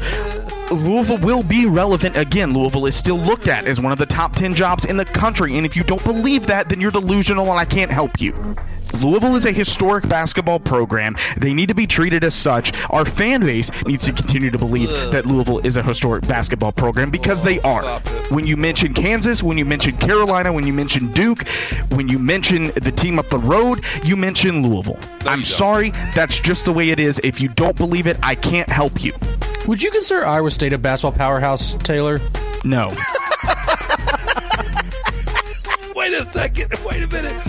Louisville 0.71 1.19
will 1.19 1.43
be 1.43 1.67
relevant 1.67 2.17
again. 2.17 2.53
Louisville 2.53 2.87
is 2.87 2.95
still 2.95 3.19
looked 3.19 3.49
at 3.49 3.67
as 3.67 3.81
one 3.81 3.93
of 3.93 3.99
the 3.99 4.07
top 4.07 4.35
10 4.35 4.55
jobs 4.55 4.85
in 4.85 4.97
the 4.97 5.05
country. 5.05 5.57
And 5.57 5.67
if 5.67 5.77
you 5.77 5.83
don't 5.83 6.03
believe 6.05 6.47
that, 6.47 6.69
then 6.69 6.81
you're 6.81 6.91
delusional 6.91 7.51
and 7.51 7.59
I 7.59 7.65
can't 7.65 7.91
help 7.91 8.21
you. 8.21 8.57
Louisville 8.95 9.37
is 9.37 9.47
a 9.47 9.53
historic 9.53 10.09
basketball 10.09 10.59
program. 10.59 11.17
They 11.37 11.55
need 11.55 11.69
to 11.69 11.75
be 11.75 11.87
treated 11.87 12.25
as 12.25 12.35
such. 12.35 12.73
Our 12.91 13.05
fan 13.05 13.41
base 13.41 13.71
needs 13.85 14.05
to 14.07 14.13
continue 14.13 14.51
to 14.51 14.59
believe 14.59 14.91
that 15.13 15.27
Louisville 15.27 15.61
is 15.61 15.77
a 15.77 15.83
historic 15.83 16.27
basketball 16.27 16.73
program 16.73 17.11
because 17.11 17.43
they 17.43 17.61
are. 17.61 18.01
When 18.31 18.47
you 18.47 18.57
mention 18.57 18.95
Kansas, 18.95 19.43
when 19.43 19.59
you 19.59 19.65
mention 19.65 19.97
Carolina, 19.97 20.53
when 20.53 20.67
you 20.67 20.73
mention 20.73 21.13
Duke, 21.13 21.47
when 21.89 22.09
you 22.09 22.19
mention 22.19 22.73
the 22.77 22.93
team 22.93 23.19
up 23.19 23.31
the 23.31 23.39
road, 23.39 23.85
you 24.05 24.17
mention 24.17 24.63
Louisville. 24.63 24.99
I'm 25.21 25.45
sorry, 25.45 25.91
that's 26.15 26.39
just 26.41 26.65
the 26.65 26.73
way 26.73 26.91
it 26.91 26.99
is. 26.99 27.21
If 27.23 27.41
you 27.41 27.49
don't 27.49 27.77
believe 27.77 28.07
it, 28.07 28.19
I 28.23 28.35
can't 28.35 28.69
help 28.69 29.03
you. 29.03 29.15
Would 29.67 29.83
you 29.83 29.91
consider 29.91 30.27
Iowa 30.27 30.51
State 30.51 30.73
a 30.73 30.79
basketball 30.79 31.13
powerhouse, 31.13 31.75
Taylor? 31.75 32.21
No. 32.65 32.93
Wait 36.11 36.27
a 36.27 36.33
second. 36.33 36.75
Wait 36.85 37.03
a 37.05 37.07
minute. 37.07 37.41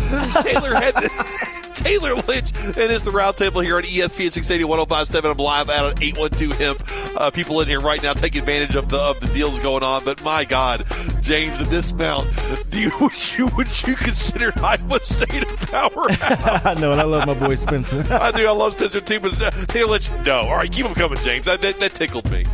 Taylor 0.43 0.75
had 0.75 0.93
Taylor 1.73 2.13
Lynch, 2.13 2.51
and 2.55 2.77
it's 2.77 3.03
the 3.03 3.09
roundtable 3.09 3.63
here 3.63 3.77
on 3.77 3.81
ESPN 3.81 4.31
680 4.31 4.65
1057. 4.65 5.31
I'm 5.31 5.37
live 5.37 5.67
out 5.71 5.97
at 5.97 6.03
812 6.03 6.59
Hemp. 6.59 7.19
Uh, 7.19 7.31
people 7.31 7.59
in 7.61 7.67
here 7.67 7.81
right 7.81 8.03
now 8.03 8.13
take 8.13 8.35
advantage 8.35 8.75
of 8.75 8.89
the 8.89 8.99
of 8.99 9.19
the 9.19 9.25
deals 9.29 9.59
going 9.59 9.81
on. 9.81 10.05
But 10.05 10.21
my 10.21 10.45
God, 10.45 10.85
James, 11.21 11.57
the 11.57 11.65
dismount. 11.65 12.29
Do 12.69 12.79
you 12.79 12.91
would 13.01 13.33
you 13.35 13.47
would 13.47 13.87
you 13.87 13.95
consider 13.95 14.53
Iowa 14.57 14.99
State 15.01 15.41
a 15.41 15.57
powerhouse? 15.65 16.65
I 16.65 16.79
know, 16.79 16.91
and 16.91 17.01
I 17.01 17.05
love 17.05 17.25
my 17.25 17.33
boy 17.33 17.55
Spencer. 17.55 18.05
I 18.11 18.31
do. 18.31 18.47
I 18.47 18.51
love 18.51 18.73
Spencer 18.73 19.01
too. 19.01 19.19
But 19.19 19.41
uh, 19.41 19.49
Taylor 19.65 19.93
Lynch, 19.93 20.11
no. 20.23 20.41
All 20.41 20.55
right, 20.55 20.71
keep 20.71 20.85
them 20.85 20.93
coming, 20.93 21.17
James. 21.23 21.45
That, 21.45 21.63
that, 21.63 21.79
that 21.79 21.95
tickled 21.95 22.29
me. 22.29 22.45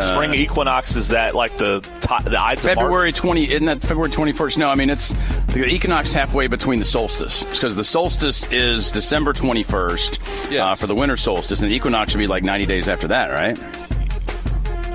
Spring 0.00 0.34
equinox 0.34 0.96
is 0.96 1.08
that 1.08 1.34
like 1.34 1.56
the 1.58 1.80
ti 2.00 2.30
the 2.30 2.40
Ides 2.40 2.64
of 2.66 2.76
March? 2.76 2.84
February 2.84 3.12
twenty, 3.12 3.50
isn't 3.50 3.66
that 3.66 3.82
February 3.82 4.10
twenty 4.10 4.32
first? 4.32 4.58
No, 4.58 4.68
I 4.68 4.74
mean 4.74 4.90
it's 4.90 5.14
the 5.48 5.64
equinox 5.66 6.12
halfway 6.12 6.46
between 6.46 6.78
the 6.78 6.84
solstice 6.84 7.44
because 7.44 7.76
the 7.76 7.84
solstice 7.84 8.44
is 8.50 8.90
December 8.90 9.32
twenty 9.32 9.62
first 9.62 10.20
uh, 10.52 10.74
for 10.74 10.86
the 10.86 10.94
winter 10.94 11.16
solstice, 11.16 11.62
and 11.62 11.70
the 11.70 11.76
equinox 11.76 12.12
should 12.12 12.18
be 12.18 12.26
like 12.26 12.42
ninety 12.42 12.66
days 12.66 12.88
after 12.88 13.08
that, 13.08 13.28
right? 13.28 13.58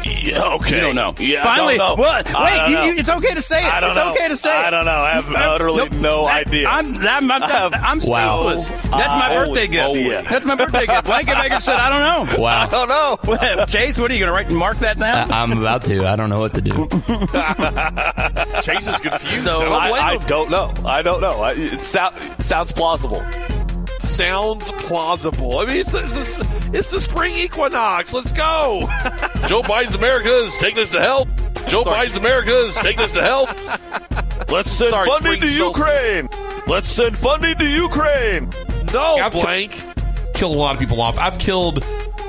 Yeah, 0.07 0.53
okay. 0.55 0.75
You 0.75 0.81
don't 0.81 0.95
know. 0.95 1.13
Yeah, 1.19 1.43
Finally, 1.43 1.77
don't 1.77 1.97
know. 1.97 2.03
what? 2.03 2.25
Wait, 2.33 2.69
you- 2.69 2.79
you- 2.93 2.97
it's 2.99 3.09
okay 3.09 3.33
to 3.33 3.41
say 3.41 3.65
it. 3.65 3.73
I 3.73 3.79
don't 3.79 3.89
It's 3.89 3.97
know. 3.97 4.11
okay 4.11 4.27
to 4.27 4.35
say 4.35 4.49
it. 4.57 4.65
I 4.65 4.69
don't 4.69 4.85
know. 4.85 4.91
I 5.01 5.11
have 5.11 5.29
No, 5.29 5.37
utterly 5.39 5.77
nope. 5.83 5.91
no 5.91 6.25
That- 6.25 6.47
idea. 6.47 6.67
I'm, 6.67 6.95
I'm, 6.97 7.31
I'm, 7.31 7.43
I 7.43 7.47
have 7.47 7.73
I'm 7.75 7.99
Wow. 8.05 8.57
speechless. 8.57 8.67
That's 8.89 9.13
my 9.15 9.33
birthday 9.35 9.67
gift. 9.67 9.83
moly. 9.87 10.09
That's 10.09 10.45
my 10.45 10.55
birthday 10.55 10.85
gift. 10.85 11.05
Blanket 11.05 11.35
Baker 11.37 11.59
said, 11.59 11.77
I 11.77 11.89
don't 11.89 12.01
know. 12.01 12.37
Wow. 12.47 12.67
I 12.67 12.69
don't 12.69 12.89
know. 12.89 13.19
Well, 13.27 13.65
Chase, 13.67 13.99
what 13.99 14.09
are 14.11 14.13
you 14.13 14.19
going 14.19 14.27
to 14.29 14.33
write 14.33 14.47
and 14.47 14.57
mark 14.57 14.77
that 14.79 14.97
down? 14.97 15.31
I- 15.31 15.41
I'm 15.41 15.51
about 15.51 15.83
to. 15.85 16.05
I 16.07 16.15
don't 16.15 16.29
know 16.29 16.39
what 16.39 16.53
to 16.55 16.61
do. 16.61 16.71
Chase 18.61 18.87
is 18.87 18.99
confused. 18.99 19.43
So 19.43 19.55
I 19.73 19.87
don't 19.89 19.97
I, 19.99 20.07
I 20.09 20.17
don't 20.25 20.49
know. 20.49 20.73
I 20.85 21.01
don't 21.01 21.21
know. 21.21 21.41
I, 21.41 21.53
it 21.53 21.81
sou- 21.81 22.09
sounds 22.39 22.71
plausible. 22.71 23.23
Sounds 23.99 24.71
plausible. 24.73 25.59
I 25.59 25.65
mean, 25.65 25.77
it's 25.77 25.91
the, 25.91 25.99
it's 25.99 26.37
the, 26.37 26.77
it's 26.77 26.87
the 26.89 27.01
spring 27.01 27.33
equinox. 27.35 28.13
Let's 28.13 28.31
go. 28.31 28.81
Joe 29.47 29.61
Biden's 29.61 29.95
America 29.95 30.29
is 30.29 30.55
taking 30.57 30.79
us 30.79 30.91
to 30.91 31.01
hell. 31.01 31.25
Joe 31.67 31.83
Biden's 31.83 32.17
America 32.17 32.51
is 32.51 32.75
taking 32.75 33.01
us 33.01 33.13
to 33.13 33.21
hell. 33.21 33.45
Let's 34.49 34.71
send 34.71 34.91
Sorry, 34.91 35.07
funding 35.07 35.35
spring 35.35 35.41
to 35.41 35.47
solstice. 35.47 35.79
Ukraine. 35.81 36.29
Let's 36.67 36.87
send 36.87 37.17
funding 37.17 37.57
to 37.57 37.65
Ukraine. 37.65 38.53
No, 38.93 39.15
I've 39.15 39.33
blank. 39.33 39.81
Killed 40.33 40.55
a 40.55 40.57
lot 40.57 40.75
of 40.75 40.79
people 40.79 41.01
off. 41.01 41.17
I've 41.17 41.37
killed. 41.37 41.83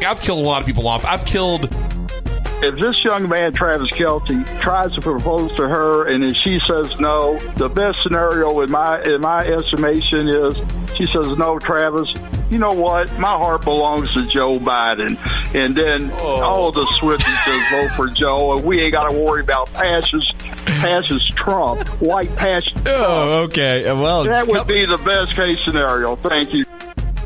I've 0.05 0.21
killed 0.21 0.41
a 0.41 0.43
lot 0.43 0.61
of 0.61 0.67
people 0.67 0.89
off. 0.89 1.05
I've 1.05 1.25
killed. 1.25 1.65
if 1.65 2.79
this 2.81 3.05
young 3.05 3.29
man, 3.29 3.53
Travis 3.53 3.91
Kelce, 3.91 4.61
tries 4.61 4.93
to 4.95 5.01
propose 5.01 5.55
to 5.57 5.69
her 5.69 6.09
and 6.09 6.23
then 6.23 6.35
she 6.43 6.59
says 6.67 6.99
no, 6.99 7.39
the 7.57 7.69
best 7.69 7.99
scenario 8.03 8.61
in 8.63 8.71
my 8.71 9.01
in 9.03 9.21
my 9.21 9.47
estimation 9.47 10.29
is 10.29 10.57
she 10.99 11.07
says 11.07 11.39
no, 11.39 11.59
Travis. 11.59 12.13
You 12.51 12.59
know 12.59 12.73
what? 12.73 13.13
My 13.19 13.37
heart 13.37 13.65
belongs 13.65 14.13
to 14.15 14.27
Joe 14.27 14.59
Biden, 14.59 15.17
and 15.55 15.77
then 15.77 16.11
all 16.11 16.73
the 16.73 16.85
Swifties 17.01 17.45
just 17.45 17.71
vote 17.71 17.97
for 17.97 18.09
Joe, 18.09 18.57
and 18.57 18.67
we 18.67 18.83
ain't 18.83 18.93
got 18.93 19.11
to 19.11 19.13
worry 19.13 19.41
about 19.41 19.73
passes 19.73 20.35
passes 20.69 21.27
Trump, 21.31 21.83
white 22.01 22.35
passes. 22.37 22.73
Oh, 22.91 23.43
okay. 23.45 23.85
Well, 23.85 24.25
that 24.25 24.47
would 24.47 24.67
be 24.67 24.85
the 24.85 24.97
best 24.99 25.37
case 25.37 25.59
scenario. 25.65 26.17
Thank 26.17 26.53
you. 26.53 26.65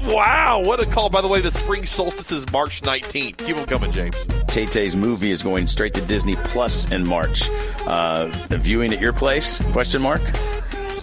Wow, 0.05 0.63
what 0.65 0.81
a 0.81 0.87
call. 0.87 1.09
By 1.09 1.21
the 1.21 1.29
way, 1.29 1.41
the 1.41 1.53
spring 1.53 1.87
solstice 1.87 2.33
is 2.33 2.51
March 2.51 2.83
19th. 2.83 3.39
Keep 3.39 3.57
them 3.57 3.67
coming, 3.67 3.91
James. 3.91 4.17
Tay 4.49 4.67
Tay's 4.67 4.97
movie 4.97 5.31
is 5.31 5.43
going 5.43 5.67
straight 5.69 5.95
to 5.95 6.03
Disney 6.03 6.37
Plus 6.37 6.91
in 6.91 7.07
March. 7.07 7.49
Uh, 7.87 8.29
viewing 8.51 8.93
at 8.93 9.01
your 9.01 9.13
place? 9.13 9.59
Question 9.73 10.03
mark. 10.03 10.23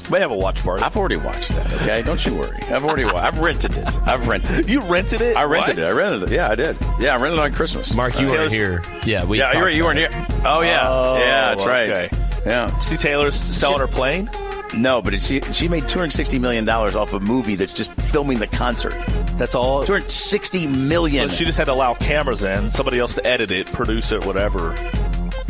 May 0.10 0.20
have 0.22 0.32
a 0.32 0.36
watch 0.36 0.64
party. 0.64 0.84
I've 0.84 0.98
already 0.98 1.18
watched 1.18 1.50
that. 1.50 1.72
Okay, 1.82 2.02
don't 2.02 2.24
you 2.26 2.36
worry. 2.36 2.58
I've 2.64 2.84
already. 2.84 3.06
Wa- 3.06 3.16
I've 3.20 3.38
rented 3.40 3.78
it. 3.78 4.00
I've 4.08 4.28
rented. 4.28 4.60
it. 4.62 4.70
You 4.70 4.82
rented 4.84 5.22
it? 5.22 5.38
I 5.38 5.44
rented 5.44 5.78
What? 5.78 5.86
it. 5.86 5.88
I 5.88 5.92
rented 5.92 6.24
it. 6.24 6.36
Yeah, 6.36 6.50
I 6.50 6.56
did. 6.56 6.78
Yeah, 7.00 7.16
I 7.16 7.22
rented 7.22 7.40
it 7.40 7.44
on 7.44 7.54
Christmas. 7.54 7.94
Mark, 7.96 8.20
you 8.20 8.28
Uh, 8.28 8.32
weren't 8.32 8.52
here. 8.52 8.84
Yeah, 9.06 9.26
we. 9.26 9.38
yeah, 9.38 9.56
you, 9.56 9.62
were, 9.62 9.70
you 9.70 9.84
weren't 9.84 10.00
here. 10.00 10.10
Oh 10.46 10.62
yeah, 10.62 10.88
Oh, 10.90 11.18
yeah, 11.18 11.50
that's 11.50 11.62
okay. 11.64 11.92
right. 12.12 12.46
Yeah. 12.46 12.78
See 12.80 12.98
Taylor's 12.98 13.36
selling 13.36 13.80
her 13.80 13.88
plane? 13.88 14.30
No, 14.74 15.02
but 15.02 15.14
it, 15.16 15.22
she 15.22 15.42
she 15.52 15.68
made 15.68 15.88
two 15.88 16.00
hundred 16.00 16.12
sixty 16.12 16.38
million 16.40 16.64
dollars 16.64 16.96
off 16.96 17.14
a 17.14 17.20
movie 17.20 17.56
that's 17.56 17.74
just 17.74 17.92
filming 17.94 18.38
the 18.40 18.48
concert. 18.48 18.94
That's 19.36 19.56
all. 19.56 19.84
260 19.86 20.68
million. 20.68 21.30
So 21.30 21.36
she 21.36 21.46
just 21.46 21.58
had 21.58 21.66
to 21.66 21.74
allow 21.74 21.94
cameras 21.96 22.44
in, 22.44 22.70
somebody 22.70 23.00
else 23.00 23.14
to 23.16 23.26
edit 23.26 23.52
it, 23.52 23.66
produce 23.68 24.12
it, 24.12 24.26
whatever. 24.26 24.74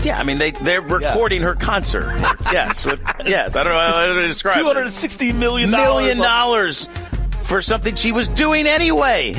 Yeah, 0.01 0.19
I 0.19 0.23
mean 0.23 0.37
they 0.37 0.51
they're 0.51 0.81
recording 0.81 1.41
her 1.41 1.55
concert. 1.55 2.05
yes, 2.51 2.85
with, 2.85 3.01
yes. 3.25 3.55
I 3.55 3.63
don't 3.63 3.73
know 3.73 3.79
how 3.79 4.05
to 4.13 4.27
describe. 4.27 4.57
Two 4.57 4.65
hundred 4.65 4.83
and 4.83 4.93
sixty 4.93 5.33
million 5.33 5.71
million 5.71 6.17
dollars 6.17 6.87
for 7.41 7.61
something 7.61 7.95
she 7.95 8.11
was 8.11 8.29
doing 8.29 8.67
anyway. 8.67 9.35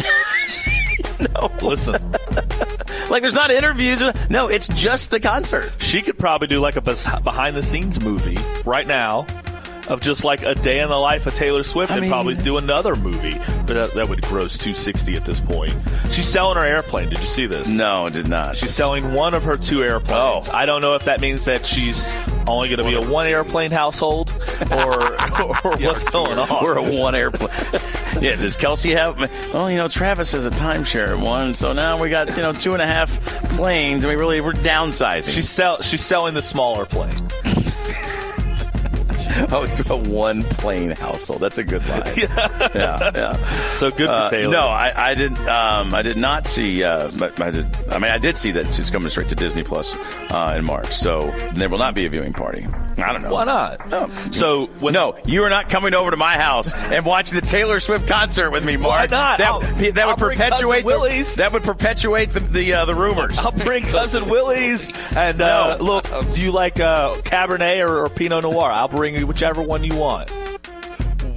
no, 1.21 1.51
listen. 1.63 2.13
like 3.11 3.23
there's 3.23 3.35
not 3.35 3.51
interviews. 3.51 4.03
No, 4.29 4.49
it's 4.49 4.69
just 4.69 5.11
the 5.11 5.21
concert. 5.21 5.73
She 5.79 6.03
could 6.03 6.19
probably 6.19 6.49
do 6.49 6.61
like 6.61 6.77
a 6.77 6.81
behind 6.81 7.57
the 7.57 7.63
scenes 7.63 8.01
movie 8.01 8.39
right 8.65 8.87
now 8.87 9.27
of 9.91 10.01
just 10.01 10.25
like 10.25 10.43
a 10.43 10.55
day 10.55 10.81
in 10.81 10.89
the 10.89 10.97
life 10.97 11.27
of 11.27 11.35
Taylor 11.35 11.63
Swift 11.63 11.91
I 11.91 11.97
and 11.97 12.03
mean- 12.03 12.11
probably 12.11 12.35
do 12.37 12.57
another 12.57 12.97
movie. 12.97 13.35
But 13.67 13.75
that, 13.75 13.95
that 13.95 14.09
would 14.09 14.23
gross 14.23 14.57
260 14.57 15.17
at 15.17 15.25
this 15.25 15.41
point. 15.41 15.77
She's 16.11 16.27
selling 16.27 16.57
her 16.57 16.65
airplane. 16.65 17.09
Did 17.11 17.19
you 17.19 17.25
see 17.25 17.47
this? 17.47 17.69
No, 17.69 18.07
I 18.07 18.11
did 18.11 18.29
not. 18.29 18.57
She's 18.57 18.73
selling 18.73 19.13
one 19.13 19.35
of 19.35 19.45
her 19.45 19.57
two 19.57 19.83
airplanes. 19.83 20.49
Oh. 20.49 20.53
I 20.53 20.65
don't 20.67 20.81
know 20.81 20.95
if 20.95 21.05
that 21.05 21.21
means 21.21 21.45
that 21.47 21.67
she's 21.67 22.17
only 22.47 22.69
going 22.69 22.79
to 22.79 22.85
be 22.85 22.95
a 22.95 23.11
one 23.11 23.27
airplane 23.27 23.71
household 23.71 24.33
or, 24.71 25.13
or 25.65 25.77
what's 25.77 26.05
going 26.05 26.39
on. 26.39 26.65
We're 26.65 26.79
a 26.79 26.97
one 26.97 27.15
airplane. 27.15 27.51
yeah, 28.21 28.37
does 28.37 28.57
Kelce 28.57 28.93
have? 28.97 29.19
Well, 29.53 29.71
you 29.71 29.77
know, 29.77 29.89
Travis 29.89 30.33
has 30.33 30.47
a 30.47 30.51
timeshare 30.51 31.21
one, 31.23 31.55
so 31.55 31.73
now 31.73 32.01
we 32.01 32.11
got 32.11 32.29
you 32.29 32.43
know 32.43 32.53
two 32.53 32.73
and 32.73 32.83
a 32.83 32.87
half 32.87 33.21
planes, 33.51 34.05
and 34.05 34.11
we 34.11 34.17
really 34.17 34.41
we're 34.41 34.53
downsizing. 34.53 35.31
She's 35.31 35.49
sell, 35.49 35.81
she's 35.83 36.05
selling 36.05 36.35
the 36.35 36.43
smaller 36.43 36.87
plane. 36.87 37.17
oh, 39.53 39.67
to 39.77 39.93
a 39.93 39.97
one 39.97 40.45
plane 40.45 40.91
household. 40.91 41.41
That's 41.41 41.59
a 41.59 41.65
good 41.65 41.87
line. 41.89 42.03
yeah, 42.17 43.11
yeah. 43.15 43.71
So 43.71 43.91
good 43.91 44.07
for 44.07 44.13
Uh, 44.13 44.31
Taylor. 44.31 44.53
No, 44.53 44.67
I, 44.69 45.11
I 45.11 45.15
didn't. 45.15 45.39
Um, 45.49 45.95
I 45.95 46.03
did 46.03 46.17
not 46.17 46.47
see. 46.47 46.83
Uh, 46.85 47.11
I, 47.39 47.51
did, 47.51 47.67
I 47.91 47.99
mean, 47.99 48.11
I 48.11 48.19
did 48.19 48.37
see 48.37 48.53
that 48.53 48.75
she's 48.75 48.91
coming 48.91 49.09
straight 49.11 49.29
to 49.29 49.35
Disney 49.35 49.63
Plus 49.63 49.97
uh, 50.31 50.55
in 50.59 50.65
March. 50.65 50.93
So 50.93 51.31
there 51.55 51.69
will 51.69 51.79
not 51.79 51.95
be 51.95 52.07
a 52.07 52.09
viewing 52.09 52.33
party. 52.33 52.67
I 52.99 53.13
don't 53.13 53.23
know 53.23 53.33
Why 53.33 53.45
not? 53.45 53.89
No. 53.89 54.09
So 54.11 54.69
no, 54.83 55.17
you 55.25 55.43
are 55.45 55.49
not 55.51 55.71
coming 55.71 55.95
over 55.95 56.11
to 56.11 56.17
my 56.19 56.35
house 56.35 56.93
and 56.93 57.07
watching 57.07 57.41
the 57.41 57.47
Taylor 57.47 57.81
Swift 57.81 58.07
concert 58.07 58.51
with 58.51 58.65
me, 58.65 58.77
Mark. 58.77 59.11
Why 59.11 59.17
not? 59.17 59.39
That, 59.39 59.95
that 59.95 60.07
would 60.09 60.19
perpetuate 60.19 60.85
the, 60.85 61.35
that 61.39 61.53
would 61.53 61.63
perpetuate 61.63 62.31
the 62.31 62.41
the, 62.41 62.75
uh, 62.75 62.85
the 62.85 62.95
rumors. 62.95 63.39
I'll 63.39 63.53
bring 63.53 63.85
cousin 63.85 64.29
Willie's 64.29 64.91
and 65.17 65.41
uh, 65.41 65.77
No. 65.79 65.85
look. 65.85 66.31
Do 66.33 66.43
you 66.43 66.51
like 66.53 66.79
uh, 66.81 67.17
Cabernet 67.23 67.81
or, 67.87 68.05
or 68.05 68.09
Pinot 68.11 68.43
Noir? 68.43 68.71
I'll 68.71 68.89
bring 68.89 69.20
whichever 69.25 69.63
one 69.63 69.85
you 69.85 69.95
want. 69.95 70.31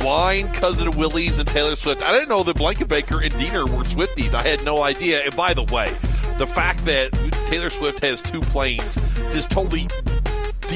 Wine, 0.01 0.51
Cousin 0.51 0.97
Willie's, 0.97 1.39
and 1.39 1.47
Taylor 1.47 1.75
Swift. 1.75 2.01
I 2.01 2.11
didn't 2.11 2.29
know 2.29 2.43
that 2.43 2.57
Blanket 2.57 2.89
Baker 2.89 3.21
and 3.21 3.35
Diener 3.37 3.65
were 3.65 3.83
Swifties. 3.83 4.33
I 4.33 4.45
had 4.45 4.63
no 4.65 4.83
idea. 4.83 5.23
And 5.23 5.35
by 5.35 5.53
the 5.53 5.63
way, 5.63 5.89
the 6.37 6.47
fact 6.47 6.83
that 6.85 7.11
Taylor 7.45 7.69
Swift 7.69 7.99
has 8.01 8.21
two 8.21 8.41
planes 8.41 8.95
just 9.31 9.49
totally 9.49 9.87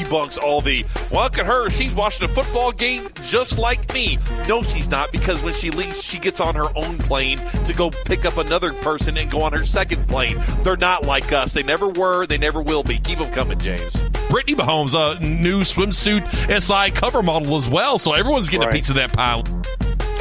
debunks 0.03 0.37
all 0.37 0.61
the 0.61 0.85
well 1.11 1.23
look 1.23 1.37
at 1.37 1.45
her. 1.45 1.69
She's 1.69 1.93
watching 1.93 2.29
a 2.29 2.33
football 2.33 2.71
game 2.71 3.09
just 3.21 3.57
like 3.57 3.93
me. 3.93 4.17
No 4.47 4.63
she's 4.63 4.89
not 4.89 5.11
because 5.11 5.43
when 5.43 5.53
she 5.53 5.71
leaves 5.71 6.01
she 6.03 6.19
gets 6.19 6.39
on 6.39 6.55
her 6.55 6.69
own 6.77 6.97
plane 6.97 7.39
to 7.65 7.73
go 7.73 7.91
pick 8.05 8.23
up 8.25 8.37
another 8.37 8.73
person 8.73 9.17
and 9.17 9.29
go 9.29 9.41
on 9.41 9.51
her 9.51 9.65
second 9.65 10.07
plane. 10.07 10.41
They're 10.63 10.77
not 10.77 11.03
like 11.03 11.33
us. 11.33 11.53
They 11.53 11.63
never 11.63 11.89
were. 11.89 12.25
They 12.25 12.37
never 12.37 12.61
will 12.61 12.83
be. 12.83 12.97
Keep 12.99 13.19
them 13.19 13.31
coming 13.31 13.59
james. 13.59 13.95
Brittany 14.29 14.55
Mahomes, 14.55 14.93
a 14.95 15.19
new 15.19 15.61
swimsuit 15.61 16.31
SI 16.31 16.91
cover 16.91 17.23
model 17.23 17.57
as 17.57 17.69
well, 17.69 17.99
so 17.99 18.13
everyone's 18.13 18.49
getting 18.49 18.67
a 18.67 18.71
piece 18.71 18.89
of 18.89 18.95
that 18.95 19.13
pie. 19.13 19.43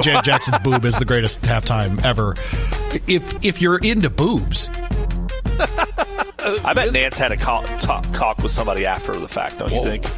Janet 0.02 0.25
Jackson's 0.25 0.59
boob 0.59 0.85
is 0.85 0.99
the 0.99 1.04
greatest 1.04 1.40
halftime 1.42 2.04
ever. 2.04 2.37
If 3.06 3.45
if 3.45 3.62
you're 3.62 3.78
into 3.78 4.11
boobs, 4.11 4.68
I 6.65 6.73
bet 6.75 6.93
Nance 6.93 7.19
had 7.19 7.33
a 7.33 7.37
call, 7.37 7.62
talk, 7.79 8.05
talk 8.12 8.38
with 8.38 8.53
somebody 8.53 8.87
after 8.87 9.19
the 9.19 9.29
fact. 9.29 9.59
Don't 9.59 9.73
you 9.73 9.83
think? 9.83 10.05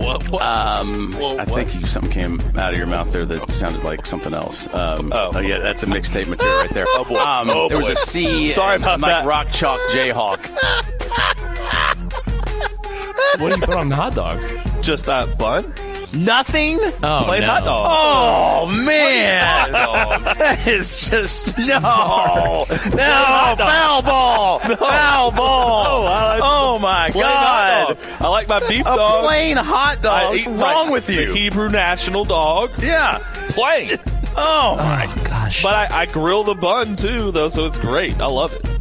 What? 0.00 0.26
what? 0.30 0.40
Um, 0.40 1.12
Whoa, 1.12 1.36
I 1.36 1.44
what? 1.44 1.48
think 1.48 1.74
you 1.74 1.86
something 1.86 2.10
came 2.10 2.40
out 2.56 2.72
of 2.72 2.78
your 2.78 2.86
mouth 2.86 3.12
there 3.12 3.26
that 3.26 3.52
sounded 3.52 3.84
like 3.84 4.06
something 4.06 4.32
else. 4.32 4.66
Um, 4.72 5.12
oh. 5.14 5.38
yeah, 5.40 5.58
that's 5.58 5.82
a 5.82 5.86
mixtape 5.86 6.26
material 6.26 6.56
right 6.56 6.70
there. 6.70 6.86
Oh, 6.94 7.04
boy. 7.04 7.18
Um, 7.18 7.50
Oh, 7.50 7.68
there 7.68 7.76
was 7.76 7.90
a 7.90 7.94
C. 7.94 8.48
Sorry 8.52 8.76
about 8.76 8.98
Mike 8.98 9.10
that. 9.10 9.26
Rock 9.26 9.48
Chalk 9.50 9.78
Jayhawk. 9.90 10.38
What 13.40 13.52
do 13.54 13.60
you 13.60 13.66
put 13.66 13.74
on 13.74 13.90
the 13.90 13.96
hot 13.96 14.14
dogs? 14.14 14.50
Just 14.80 15.04
that 15.04 15.36
bun? 15.36 15.74
Nothing. 16.12 16.78
Oh, 17.02 17.22
Plain 17.24 17.42
no. 17.42 17.46
hot 17.46 17.64
dog. 17.64 17.86
Oh 17.88 18.66
man, 18.84 19.72
that 19.72 20.66
is 20.66 21.08
just 21.08 21.56
no, 21.58 21.66
no 21.66 22.64
foul 23.56 24.02
ball, 24.02 24.58
foul 24.58 25.30
ball. 25.30 26.02
No, 26.02 26.04
like 26.10 26.40
oh 26.42 26.78
my 26.80 27.10
god. 27.10 27.96
I 28.18 28.28
like 28.28 28.48
my 28.48 28.58
beef 28.68 28.82
a 28.86 28.96
dog. 28.96 29.24
plain 29.24 29.56
hot 29.56 30.02
dog. 30.02 30.12
I 30.12 30.30
What's 30.30 30.46
wrong 30.46 30.86
my- 30.86 30.92
with 30.92 31.08
you? 31.10 31.26
The 31.26 31.32
Hebrew 31.34 31.68
national 31.68 32.24
dog. 32.24 32.70
Yeah. 32.82 33.18
Plain. 33.50 33.98
Oh 34.36 34.76
my 34.78 35.06
oh, 35.08 35.24
gosh. 35.24 35.62
But 35.62 35.74
I, 35.74 36.02
I 36.02 36.06
grill 36.06 36.44
the 36.44 36.54
bun 36.54 36.96
too, 36.96 37.30
though, 37.30 37.48
so 37.48 37.66
it's 37.66 37.78
great. 37.78 38.20
I 38.20 38.26
love 38.26 38.52
it. 38.52 38.79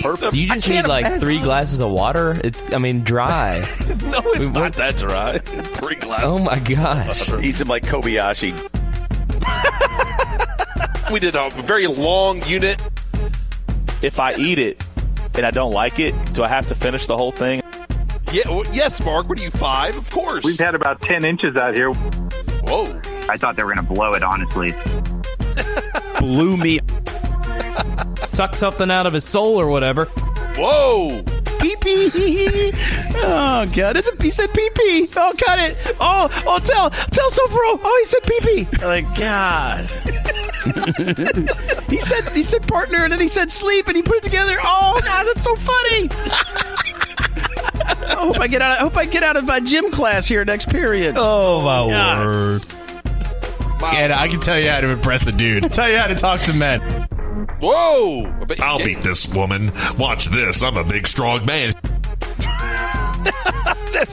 Perfect. 0.00 0.32
Do 0.32 0.40
you 0.40 0.48
just 0.48 0.68
need 0.68 0.86
like 0.86 1.20
three 1.20 1.38
glasses 1.40 1.80
of 1.80 1.90
water? 1.90 2.40
It's, 2.42 2.72
I 2.72 2.78
mean, 2.78 3.02
dry. 3.04 3.58
no, 4.02 4.20
it's 4.32 4.52
not 4.52 4.76
that 4.76 4.96
dry. 4.96 5.38
Three 5.74 5.96
glasses. 5.96 6.26
Oh 6.26 6.38
my 6.38 6.58
gosh. 6.58 7.32
Eats 7.34 7.60
him 7.60 7.68
like 7.68 7.84
Kobayashi. 7.84 8.52
we 11.12 11.20
did 11.20 11.36
a 11.36 11.50
very 11.62 11.86
long 11.86 12.42
unit 12.46 12.80
If 14.02 14.20
I 14.20 14.34
eat 14.34 14.58
it 14.58 14.80
and 15.34 15.44
I 15.46 15.50
don't 15.50 15.72
like 15.72 15.98
it, 15.98 16.14
do 16.32 16.42
I 16.42 16.48
have 16.48 16.66
to 16.66 16.74
finish 16.74 17.06
the 17.06 17.16
whole 17.16 17.32
thing? 17.32 17.62
yeah 18.32 18.48
well, 18.48 18.64
yes 18.70 19.02
mark 19.02 19.28
what 19.28 19.40
are 19.40 19.42
you 19.42 19.50
five 19.50 19.96
of 19.96 20.08
course 20.12 20.44
We've 20.44 20.56
had 20.58 20.76
about 20.76 21.02
10 21.02 21.24
inches 21.24 21.56
out 21.56 21.74
here. 21.74 21.92
whoa 21.92 23.00
I 23.28 23.36
thought 23.38 23.56
they 23.56 23.62
were 23.62 23.74
going 23.74 23.86
to 23.86 23.92
blow 23.92 24.12
it, 24.14 24.24
honestly. 24.24 24.74
Blew 26.18 26.56
me. 26.56 26.80
Suck 28.30 28.54
something 28.54 28.90
out 28.90 29.06
of 29.06 29.12
his 29.12 29.24
soul 29.24 29.60
or 29.60 29.66
whatever. 29.66 30.04
whoa 30.56 31.22
Pee 31.58 31.76
pee. 31.80 32.72
Oh 33.22 33.66
god, 33.74 33.96
it's 33.96 34.08
a, 34.08 34.22
he 34.22 34.30
said 34.30 34.52
pee 34.54 34.70
pee. 34.74 35.08
Oh, 35.14 35.34
cut 35.36 35.58
it. 35.58 35.76
Oh, 36.00 36.28
oh, 36.46 36.58
tell, 36.60 36.88
tell 36.88 37.30
Sofro. 37.30 37.80
Oh, 37.84 37.98
he 38.00 38.06
said 38.06 38.22
pee 38.22 38.40
pee. 38.64 38.78
Like 38.86 39.04
God. 39.18 39.84
he 41.90 41.98
said, 41.98 42.34
he 42.34 42.42
said 42.42 42.66
partner, 42.66 43.04
and 43.04 43.12
then 43.12 43.20
he 43.20 43.28
said 43.28 43.50
sleep, 43.50 43.88
and 43.88 43.96
he 43.96 44.02
put 44.02 44.16
it 44.18 44.22
together. 44.22 44.56
Oh 44.62 44.98
God, 45.04 45.24
that's 45.24 45.42
so 45.42 45.54
funny. 45.56 46.08
I 48.06 48.14
hope 48.18 48.38
I 48.38 48.46
get 48.46 48.62
out. 48.62 48.78
I 48.78 48.80
hope 48.80 48.96
I 48.96 49.04
get 49.04 49.22
out 49.22 49.36
of 49.36 49.44
my 49.44 49.60
gym 49.60 49.90
class 49.90 50.26
here 50.26 50.44
next 50.46 50.70
period. 50.70 51.16
Oh 51.18 51.60
my 51.60 51.90
Gosh. 51.92 52.26
word. 52.26 52.66
And 53.82 54.12
I 54.12 54.28
can 54.28 54.40
tell 54.40 54.58
you 54.58 54.70
how 54.70 54.80
to 54.80 54.88
impress 54.88 55.26
a 55.26 55.32
dude. 55.32 55.70
tell 55.72 55.90
you 55.90 55.98
how 55.98 56.06
to 56.06 56.14
talk 56.14 56.40
to 56.42 56.54
men. 56.54 56.99
Whoa 57.60 58.30
I'll 58.60 58.78
beat 58.78 59.02
this 59.02 59.28
woman. 59.28 59.72
Watch 59.98 60.26
this. 60.26 60.62
I'm 60.62 60.76
a 60.76 60.84
big, 60.84 61.06
strong 61.06 61.44
man. 61.44 61.74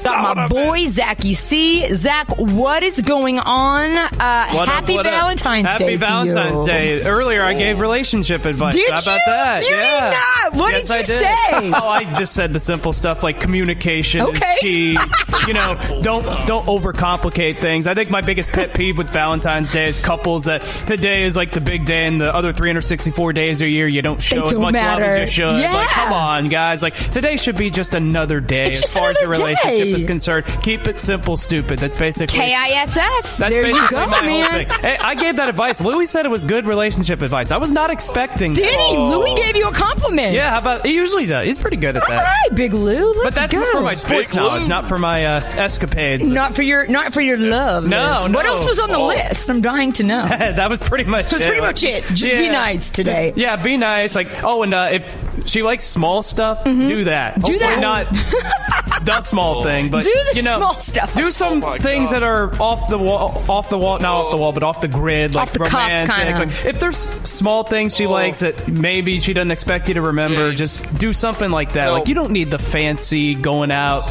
Got 0.04 0.22
my 0.22 0.30
what 0.30 0.38
I 0.38 0.42
meant. 0.42 0.52
boy 0.52 0.88
Zachy 0.88 1.34
C. 1.34 1.94
Zach, 1.96 2.28
what 2.38 2.84
is 2.84 3.02
going 3.02 3.40
on? 3.40 3.98
Uh, 3.98 4.08
What 4.52 4.68
up, 4.68 4.74
happy 4.76 4.98
up? 4.98 5.06
Valentine's 5.06 5.68
Happy 5.68 5.86
Day. 5.86 5.92
to 5.94 5.98
Valentine's 5.98 6.60
you. 6.62 6.66
Day. 6.66 7.02
Earlier, 7.06 7.44
I 7.44 7.54
gave 7.54 7.80
relationship 7.80 8.46
advice. 8.46 8.74
Did 8.74 8.92
How 8.92 9.00
about 9.02 9.16
you? 9.16 9.22
that? 9.28 9.62
You 9.64 9.76
yeah. 9.76 9.82
did 9.82 10.54
not. 10.54 10.60
What 10.62 10.74
Yes, 10.74 10.88
did 10.88 10.94
you 10.94 11.00
I 11.00 11.04
say? 11.04 11.72
oh, 11.76 11.88
I 11.90 12.04
just 12.16 12.34
said 12.34 12.54
the 12.54 12.60
simple 12.60 12.94
stuff 12.94 13.24
like 13.24 13.40
communication 13.40 14.22
Okay. 14.22 14.54
is 14.54 14.60
key. 14.60 14.98
you 15.48 15.54
know, 15.54 15.78
don't 16.02 16.24
don't 16.48 16.66
overcomplicate 16.66 17.58
things. 17.58 17.88
I 17.88 17.94
think 17.94 18.10
my 18.10 18.22
biggest 18.22 18.54
pet 18.54 18.74
peeve 18.74 18.98
with 18.98 19.10
Valentine's 19.12 19.72
Day 19.72 19.86
is 19.88 20.04
couples 20.04 20.46
that 20.46 20.64
today 20.64 21.24
is 21.24 21.36
like 21.36 21.52
the 21.52 21.62
big 21.62 21.86
day, 21.86 22.06
and 22.06 22.20
the 22.20 22.34
other 22.34 22.52
364 22.52 23.34
days 23.34 23.62
a 23.62 23.68
year 23.68 23.88
you 23.88 24.02
don't 24.02 24.22
show 24.22 24.46
as 24.46 24.52
don't 24.54 24.62
much 24.62 24.74
love 24.76 25.00
as 25.00 25.20
you 25.22 25.28
should. 25.28 25.60
Yeah. 25.60 25.74
Like, 25.74 25.90
come 25.90 26.14
on, 26.14 26.50
guys. 26.50 26.82
Like 26.84 26.94
today 26.96 27.38
should 27.38 27.58
be 27.58 27.70
just 27.70 27.94
another 27.94 28.40
day 28.40 28.64
It's 28.66 28.76
as 28.78 28.82
just 28.82 28.98
far 28.98 29.10
as 29.10 29.20
your 29.20 29.30
another 29.34 29.44
relationship 29.44 29.77
day. 29.86 29.92
is 29.92 30.04
concerned. 30.06 30.46
Keep 30.64 30.88
it 30.88 31.00
simple, 31.00 31.38
stupid. 31.38 31.80
That's 31.80 31.98
basically 31.98 32.28
K 32.38 32.54
I 32.56 32.70
S 32.84 32.98
S. 32.98 33.38
that's 33.38 33.52
There 33.52 33.66
you 33.68 33.74
basically 33.74 33.96
go, 33.98 34.08
my 34.08 34.18
whole 34.18 34.40
man. 34.40 34.52
thing. 34.68 34.68
Hey, 34.82 34.98
I 34.98 35.16
gave 35.16 35.36
that 35.38 35.50
advice. 35.50 35.82
Louis 35.82 36.06
said 36.08 36.26
it 36.26 36.30
was 36.30 36.44
good 36.44 36.66
relationship 36.66 37.22
advice. 37.22 37.52
I 37.52 37.58
was 37.58 37.72
not 37.72 37.90
expecting. 37.90 38.54
Did 38.54 38.66
that. 38.74 38.80
he? 38.90 38.98
Louis 38.98 39.34
gave 39.36 39.56
you 39.56 39.68
a 39.68 39.72
compliment. 39.74 40.34
Yeah, 40.34 40.50
how 40.52 40.60
about 40.60 40.86
he 40.86 40.94
usually 40.94 41.26
does. 41.26 41.46
He's 41.46 41.60
pretty 41.60 41.78
good 41.78 41.96
at 41.98 42.04
All 42.04 42.10
that. 42.10 42.24
right, 42.24 42.56
Big 42.56 42.74
Lou. 42.74 43.14
Let's 43.14 43.24
But 43.24 43.36
that's 43.36 43.54
go. 43.54 43.72
for 43.72 43.82
my 43.82 43.94
sports 43.94 44.32
Big 44.32 44.36
knowledge, 44.42 44.64
Lou. 44.64 44.70
not 44.70 44.88
for 44.90 44.98
my 45.00 45.26
uh, 45.26 45.40
escapades. 45.58 46.28
Not 46.28 46.56
for 46.56 46.62
your, 46.62 46.88
not 46.88 47.14
for 47.14 47.22
your 47.22 47.38
love. 47.38 47.86
No, 47.88 48.18
list. 48.20 48.30
What 48.32 48.46
else 48.46 48.66
was 48.66 48.80
on 48.80 48.90
the 48.92 48.98
Oh. 48.98 49.08
list? 49.08 49.50
I'm 49.50 49.62
dying 49.62 49.92
to 49.94 50.04
know. 50.04 50.26
that 50.28 50.70
was 50.70 50.82
pretty 50.82 51.04
much. 51.06 51.32
That's 51.32 51.44
it. 51.44 51.48
pretty 51.48 51.62
much 51.62 51.84
it. 51.84 52.04
Just 52.06 52.24
be 52.24 52.50
nice 52.50 52.90
today. 52.90 53.28
Just- 53.30 53.38
yeah, 53.38 53.56
be 53.56 53.78
nice. 53.78 54.16
Like, 54.16 54.44
oh, 54.44 54.64
and 54.64 54.74
uh, 54.74 54.90
if 54.92 55.18
she 55.48 55.62
likes 55.64 55.84
small 55.84 56.22
stuff, 56.22 56.64
do 56.64 57.04
that. 57.06 57.36
Mm-hmm. 57.36 57.40
Do 57.46 57.52
Hopefully 57.54 57.58
that. 57.60 57.82
Not 57.82 58.08
the 59.08 59.22
small 59.22 59.64
thing, 59.64 59.90
but 59.90 60.04
Do 60.04 60.12
the 60.32 60.38
you 60.38 60.44
know, 60.44 60.58
small 60.58 60.74
stuff. 60.76 61.14
Do 61.16 61.32
some 61.32 61.64
Oh 61.64 61.70
my 61.72 61.78
things 61.78 62.12
that 62.12 62.24
are 62.24 62.54
off 62.62 62.90
the 62.90 62.98
wall, 62.98 63.44
off 63.50 63.70
the 63.70 63.78
wall, 63.78 64.00
not 64.00 64.14
off 64.26 64.32
the 64.32 64.38
wall, 64.38 64.52
but 64.52 64.64
off 64.64 64.82
the 64.82 64.88
grid, 64.88 65.34
like 65.34 65.48
Off 65.48 65.54
the 65.54 65.60
romantic. 65.60 66.16
kinda. 66.16 66.40
Like, 66.40 66.66
if 66.66 66.80
there's 66.80 66.98
small 67.28 67.64
things 67.64 67.96
she 67.96 68.06
likes 68.08 68.40
that 68.42 68.68
maybe 68.68 69.20
she 69.20 69.34
doesn't 69.34 69.52
expect 69.52 69.88
you 69.88 69.96
to 69.96 70.02
remember, 70.02 70.52
just 70.54 70.98
do 70.98 71.14
something 71.14 71.50
like 71.52 71.74
that. 71.74 71.90
Like 71.90 72.08
you 72.08 72.16
don't 72.16 72.32
need 72.32 72.52
the 72.52 72.60
fancy 72.60 73.34
going 73.36 73.72
out, 73.72 74.02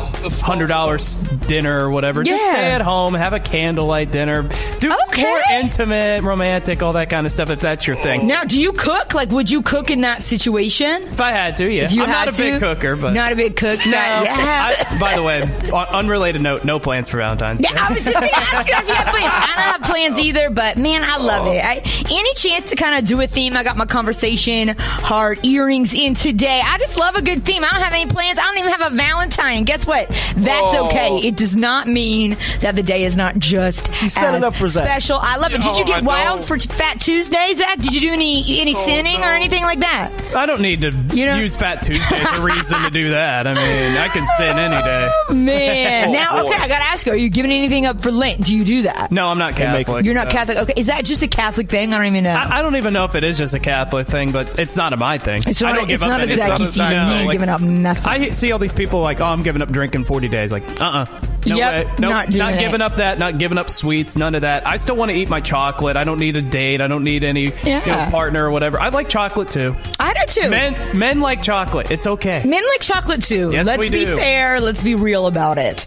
hundred 0.40 0.68
dollars 0.68 1.16
dinner 1.46 1.84
or 1.86 1.90
whatever. 1.90 2.22
Just 2.22 2.42
Yeah. 2.42 2.52
stay 2.52 2.70
at 2.72 2.80
home, 2.82 3.14
have 3.14 3.32
a 3.32 3.40
candlelight 3.40 4.10
dinner, 4.10 4.48
do 4.80 4.88
more 4.88 5.40
intimate, 5.52 6.22
romantic, 6.24 6.82
all 6.82 6.94
that 6.94 7.10
kind 7.10 7.26
of 7.26 7.32
stuff. 7.32 7.50
If 7.50 7.60
that's 7.60 7.86
your 7.86 7.96
thing. 7.96 8.26
Now, 8.26 8.44
do 8.44 8.60
you 8.60 8.72
cook? 8.72 9.14
Like, 9.14 9.30
would 9.30 9.50
you 9.50 9.62
cook 9.62 9.90
in 9.90 10.00
that 10.02 10.22
situation? 10.22 11.02
If 11.04 11.20
I 11.20 11.30
had 11.32 11.56
to, 11.58 11.70
yeah. 11.70 11.84
If 11.84 11.92
you 11.92 12.02
I'm 12.02 12.08
had 12.08 12.26
not 12.26 12.34
a 12.34 12.38
big 12.42 12.54
to? 12.54 12.60
cooker, 12.60 12.96
but 12.96 13.12
Not 13.14 13.32
a 13.32 13.36
big 13.36 13.56
cook. 13.56 13.78
No. 13.86 13.92
Yeah. 13.92 14.32
I, 14.36 14.74
by 15.00 15.14
the 15.14 15.22
way, 15.22 15.42
on 15.72 15.86
unrelated 15.88 16.40
note, 16.42 16.64
no 16.64 16.78
plans 16.78 17.08
for 17.10 17.18
Valentine's. 17.18 17.60
Yeah, 17.62 17.70
I 17.76 17.92
was 17.92 18.04
just 18.04 18.18
going 18.18 18.30
to 18.32 18.38
ask 18.38 18.66
you 18.68 18.74
if 18.76 18.88
you 18.88 18.94
have 18.94 19.06
plans. 19.06 19.26
I 19.32 19.52
don't 19.54 19.64
have 19.64 19.82
plans 19.82 20.18
either, 20.18 20.50
but 20.50 20.76
man, 20.78 21.02
I 21.04 21.16
love 21.18 21.46
it. 21.48 21.62
I, 21.64 21.82
any 22.10 22.34
chance 22.34 22.70
to 22.70 22.76
kind 22.76 22.98
of 22.98 23.04
do 23.04 23.20
a 23.20 23.26
theme? 23.26 23.56
I 23.56 23.62
got 23.64 23.76
my 23.76 23.86
conversation 23.86 24.74
heart 24.78 25.44
earrings 25.44 25.94
in 25.94 26.14
today. 26.14 26.60
I 26.64 26.78
just 26.78 26.98
love 26.98 27.16
a 27.16 27.22
good 27.22 27.44
theme. 27.44 27.64
I 27.64 27.68
don't 27.70 27.82
have 27.82 27.92
any 27.92 28.06
plans. 28.06 28.38
I 28.38 28.42
don't 28.42 28.58
even 28.58 28.72
have 28.72 28.92
a 28.92 28.94
Valentine. 28.96 29.64
Guess 29.64 29.86
what? 29.86 30.08
That's 30.08 30.76
Oh. 30.76 30.86
okay. 30.88 31.18
It 31.26 31.36
does 31.36 31.56
not 31.56 31.86
mean 31.88 32.36
that 32.60 32.74
the 32.76 32.82
day 32.82 33.04
is 33.04 33.16
not 33.16 33.38
just 33.38 33.92
She's 33.94 34.12
setting 34.14 34.36
as 34.36 34.42
up 34.44 34.54
for 34.54 34.68
Zach. 34.68 34.84
special. 34.84 35.18
I 35.20 35.36
love 35.36 35.52
it. 35.52 35.60
Did 35.62 35.64
you 35.64 35.70
Oh, 35.70 35.82
I 35.82 35.84
get 35.84 36.02
know. 36.04 36.08
wild 36.08 36.44
for 36.44 36.58
Fat 36.58 37.00
Tuesday, 37.00 37.52
Zach? 37.54 37.76
Did 37.80 37.94
you 37.94 38.00
do 38.00 38.12
any 38.12 38.60
any 38.60 38.74
oh, 38.74 38.78
sinning 38.78 39.20
or 39.22 39.28
anything 39.32 39.62
like 39.62 39.80
that? 39.80 40.10
I 40.34 40.46
don't 40.46 40.60
need 40.60 40.80
to 40.82 40.90
you 41.14 41.26
know? 41.26 41.36
use 41.36 41.54
Fat 41.56 41.82
Tuesday 41.82 42.20
as 42.20 42.38
a 42.38 42.42
reason 42.42 42.82
to 42.82 42.90
do 42.90 43.10
that. 43.10 43.46
I 43.46 43.54
mean, 43.54 43.96
I 43.98 44.08
can 44.08 44.26
sin 44.36 44.58
any 44.58 44.75
day. 44.82 45.34
Man, 45.34 46.12
now 46.12 46.44
okay, 46.44 46.54
I 46.54 46.68
gotta 46.68 46.84
ask 46.84 47.06
you: 47.06 47.12
Are 47.12 47.16
you 47.16 47.30
giving 47.30 47.50
anything 47.52 47.86
up 47.86 48.00
for 48.00 48.10
Lent? 48.10 48.44
Do 48.44 48.54
you 48.56 48.64
do 48.64 48.82
that? 48.82 49.10
No, 49.10 49.28
I'm 49.28 49.38
not 49.38 49.56
Catholic. 49.56 50.04
You're 50.04 50.14
not 50.14 50.30
so- 50.30 50.36
Catholic. 50.38 50.58
Okay, 50.58 50.74
is 50.76 50.86
that 50.86 51.04
just 51.04 51.22
a 51.22 51.28
Catholic 51.28 51.68
thing? 51.68 51.92
I 51.94 51.98
don't 51.98 52.06
even 52.06 52.24
know. 52.24 52.30
I, 52.34 52.58
I 52.58 52.62
don't 52.62 52.76
even 52.76 52.92
know 52.92 53.04
if 53.04 53.14
it 53.14 53.24
is 53.24 53.38
just 53.38 53.54
a 53.54 53.58
Catholic 53.60 54.06
thing, 54.06 54.32
but 54.32 54.58
it's 54.58 54.76
not 54.76 54.92
a 54.92 54.96
my 54.96 55.18
thing. 55.18 55.42
It's 55.46 55.62
I 55.62 55.70
not- 55.72 55.78
don't 55.78 55.88
give 55.88 55.94
it's 55.96 56.02
up 56.02 56.08
not 56.10 56.20
a 56.20 56.24
anything. 56.24 56.38
Zachy 56.48 56.66
season. 56.66 56.90
No, 56.90 57.06
He 57.06 57.14
ain't 57.16 57.26
like, 57.26 57.34
giving 57.34 57.48
up 57.48 57.60
nothing. 57.60 58.04
I 58.06 58.30
see 58.30 58.52
all 58.52 58.58
these 58.58 58.72
people 58.72 59.00
like, 59.00 59.20
oh, 59.20 59.24
I'm 59.26 59.42
giving 59.42 59.62
up 59.62 59.70
drinking 59.70 60.04
40 60.04 60.28
days. 60.28 60.52
Like, 60.52 60.64
uh, 60.80 60.84
uh 60.84 61.06
no 61.46 61.56
Yep, 61.56 61.72
way. 61.86 61.92
Nope, 61.98 62.10
not 62.10 62.30
doing 62.30 62.54
it. 62.54 62.60
giving 62.60 62.80
up 62.80 62.96
that. 62.96 63.18
Not 63.18 63.38
giving 63.38 63.58
up 63.58 63.70
sweets. 63.70 64.16
None 64.16 64.34
of 64.34 64.42
that. 64.42 64.66
I 64.66 64.76
still 64.76 64.96
want 64.96 65.10
to 65.10 65.16
eat 65.16 65.28
my 65.28 65.40
chocolate. 65.40 65.96
I 65.96 66.04
don't 66.04 66.18
need 66.18 66.36
a 66.36 66.42
date. 66.42 66.80
I 66.80 66.86
don't 66.88 67.04
need 67.04 67.24
any 67.24 67.44
you 67.44 67.52
know, 67.64 68.06
partner 68.10 68.44
or 68.46 68.50
whatever. 68.50 68.80
I 68.80 68.88
like 68.90 69.08
chocolate 69.08 69.50
too. 69.50 69.76
I 69.98 70.12
do 70.14 70.42
too. 70.42 70.50
Men, 70.50 70.98
men 70.98 71.20
like 71.20 71.42
chocolate. 71.42 71.90
It's 71.90 72.06
okay. 72.06 72.42
Men 72.44 72.62
like 72.72 72.80
chocolate 72.80 73.22
too. 73.22 73.52
Yes, 73.52 73.66
Let's 73.66 73.78
we 73.80 73.90
be 73.90 74.04
do. 74.04 74.16
fair. 74.16 74.60
Let's 74.60 74.82
be 74.82 74.94
real 74.94 75.26
about 75.26 75.58
it. 75.58 75.86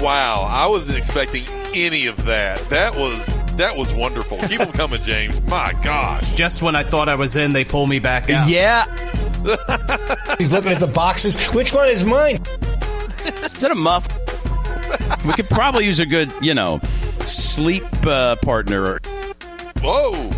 Wow, 0.00 0.42
I 0.48 0.66
wasn't 0.66 0.98
expecting 0.98 1.44
any 1.74 2.06
of 2.06 2.24
that. 2.26 2.68
That 2.68 2.94
was 2.94 3.26
that 3.56 3.76
was 3.76 3.94
wonderful. 3.94 4.38
Keep 4.48 4.58
them 4.58 4.72
coming, 4.72 5.00
James. 5.00 5.40
My 5.42 5.72
gosh. 5.82 6.34
Just 6.34 6.60
when 6.62 6.76
I 6.76 6.82
thought 6.84 7.08
I 7.08 7.14
was 7.14 7.36
in, 7.36 7.52
they 7.52 7.64
pull 7.64 7.86
me 7.86 8.00
back 8.00 8.28
out. 8.28 8.48
Yeah. 8.48 8.84
He's 10.38 10.52
looking 10.52 10.72
at 10.72 10.80
the 10.80 10.90
boxes. 10.92 11.36
Which 11.48 11.72
one 11.72 11.88
is 11.88 12.04
mine? 12.04 12.36
Is 13.24 13.62
that 13.62 13.70
a 13.70 13.74
muff? 13.74 14.08
We 15.24 15.32
could 15.32 15.48
probably 15.48 15.86
use 15.86 16.00
a 16.00 16.06
good, 16.06 16.32
you 16.40 16.54
know, 16.54 16.80
sleep 17.24 17.84
uh, 18.06 18.36
partner. 18.36 19.00
Whoa. 19.80 20.30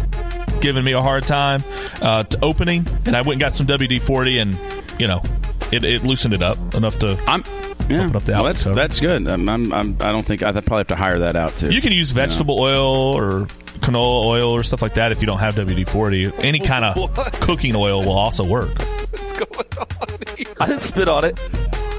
Giving 0.60 0.84
me 0.84 0.92
a 0.92 1.02
hard 1.02 1.26
time 1.26 1.64
uh, 2.00 2.24
to 2.24 2.44
opening, 2.44 2.86
and 3.04 3.16
I 3.16 3.20
went 3.20 3.34
and 3.34 3.40
got 3.40 3.52
some 3.52 3.66
WD 3.66 4.02
forty, 4.02 4.38
and 4.38 4.58
you 4.98 5.06
know, 5.06 5.22
it, 5.70 5.84
it 5.84 6.02
loosened 6.04 6.34
it 6.34 6.42
up 6.42 6.74
enough 6.74 6.98
to 7.00 7.22
I'm, 7.26 7.44
yeah. 7.90 8.04
open 8.04 8.16
up 8.16 8.24
the 8.24 8.32
well, 8.32 8.40
outlet 8.40 8.54
that's 8.54 8.64
cover. 8.64 8.74
that's 8.74 9.00
good. 9.00 9.28
I'm, 9.28 9.48
I'm, 9.48 9.72
I'm, 9.72 9.96
I 10.00 10.12
don't 10.12 10.24
think 10.26 10.42
I'd 10.42 10.54
probably 10.54 10.78
have 10.78 10.86
to 10.88 10.96
hire 10.96 11.18
that 11.20 11.36
out 11.36 11.56
too. 11.56 11.70
You 11.70 11.80
can 11.80 11.92
use 11.92 12.10
vegetable 12.10 12.58
oil 12.58 13.16
or 13.16 13.46
canola 13.80 14.24
oil 14.24 14.50
or 14.50 14.62
stuff 14.62 14.82
like 14.82 14.94
that 14.94 15.12
if 15.12 15.20
you 15.20 15.26
don't 15.26 15.38
have 15.38 15.54
WD 15.54 15.88
forty. 15.88 16.32
Any 16.38 16.58
kind 16.72 16.84
of 16.84 17.14
cooking 17.40 17.76
oil 17.76 18.04
will 18.04 18.18
also 18.18 18.44
work. 18.44 18.78
What's 19.10 19.32
going 19.32 19.68
on? 19.78 20.18
I 20.60 20.66
didn't 20.66 20.82
spit 20.82 21.08
on 21.08 21.24
it. 21.24 21.38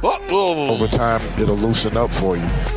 Over 0.03 0.87
time, 0.87 1.21
it'll 1.39 1.55
loosen 1.55 1.97
up 1.97 2.11
for 2.11 2.37
you. 2.37 2.76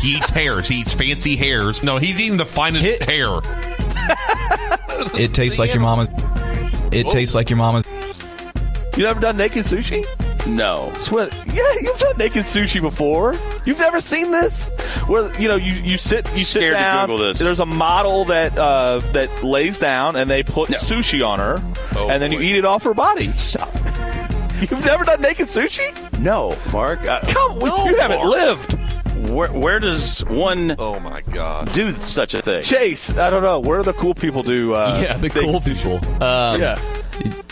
He 0.00 0.16
eats 0.16 0.30
hairs. 0.30 0.68
He 0.68 0.80
eats 0.80 0.94
fancy 0.94 1.36
hairs. 1.36 1.82
No, 1.82 1.98
he's 1.98 2.20
eating 2.20 2.36
the 2.36 2.46
finest 2.46 3.02
hair. 3.02 3.28
It 5.14 5.32
tastes 5.34 5.58
like 5.60 5.72
your 5.72 5.82
mama's. 5.82 6.08
It 6.92 7.06
Whoa. 7.06 7.10
tastes 7.12 7.34
like 7.34 7.50
your 7.50 7.56
mama's. 7.56 7.84
You 8.96 9.04
never 9.04 9.20
done 9.20 9.36
naked 9.36 9.64
sushi? 9.64 10.04
No. 10.46 10.92
Sweat. 10.96 11.32
Yeah, 11.46 11.62
you've 11.80 11.98
done 11.98 12.16
naked 12.18 12.42
sushi 12.42 12.80
before. 12.80 13.38
You've 13.64 13.78
never 13.78 14.00
seen 14.00 14.30
this? 14.32 14.66
Where 15.06 15.32
you 15.40 15.46
know 15.48 15.56
you, 15.56 15.72
you 15.74 15.98
sit 15.98 16.26
you 16.32 16.38
sit 16.44 16.60
Scared 16.60 16.72
to 16.74 16.78
down. 16.78 17.06
Google 17.06 17.26
this. 17.26 17.38
There's 17.38 17.60
a 17.60 17.66
model 17.66 18.24
that 18.26 18.58
uh, 18.58 19.00
that 19.12 19.44
lays 19.44 19.78
down 19.78 20.16
and 20.16 20.28
they 20.30 20.42
put 20.42 20.70
sushi 20.70 21.24
on 21.26 21.38
her, 21.38 21.62
Oh, 21.94 22.08
and 22.10 22.20
then 22.22 22.32
you 22.32 22.40
eat 22.40 22.56
it 22.56 22.64
off 22.64 22.82
her 22.84 22.94
body. 22.94 23.28
Stop. 23.32 23.72
You've 24.60 24.84
never 24.84 25.04
done 25.04 25.20
naked 25.20 25.46
sushi? 25.46 26.18
No, 26.18 26.56
Mark. 26.72 27.00
I, 27.02 27.20
Come, 27.20 27.60
you 27.60 27.96
haven't 27.96 28.24
lived. 28.28 28.77
Where, 29.28 29.52
where 29.52 29.78
does 29.80 30.20
one? 30.26 30.74
Oh 30.78 30.98
my 31.00 31.20
god! 31.20 31.72
Do 31.72 31.92
such 31.92 32.34
a 32.34 32.42
thing? 32.42 32.62
Chase, 32.62 33.14
I 33.14 33.30
don't 33.30 33.42
know. 33.42 33.60
Where 33.60 33.78
do 33.78 33.84
the 33.84 33.92
cool 33.92 34.14
people 34.14 34.42
do? 34.42 34.74
Uh, 34.74 34.98
yeah, 35.02 35.16
the 35.16 35.30
cool 35.30 35.60
people. 35.60 35.96
Um, 36.22 36.60
Yeah. 36.60 36.97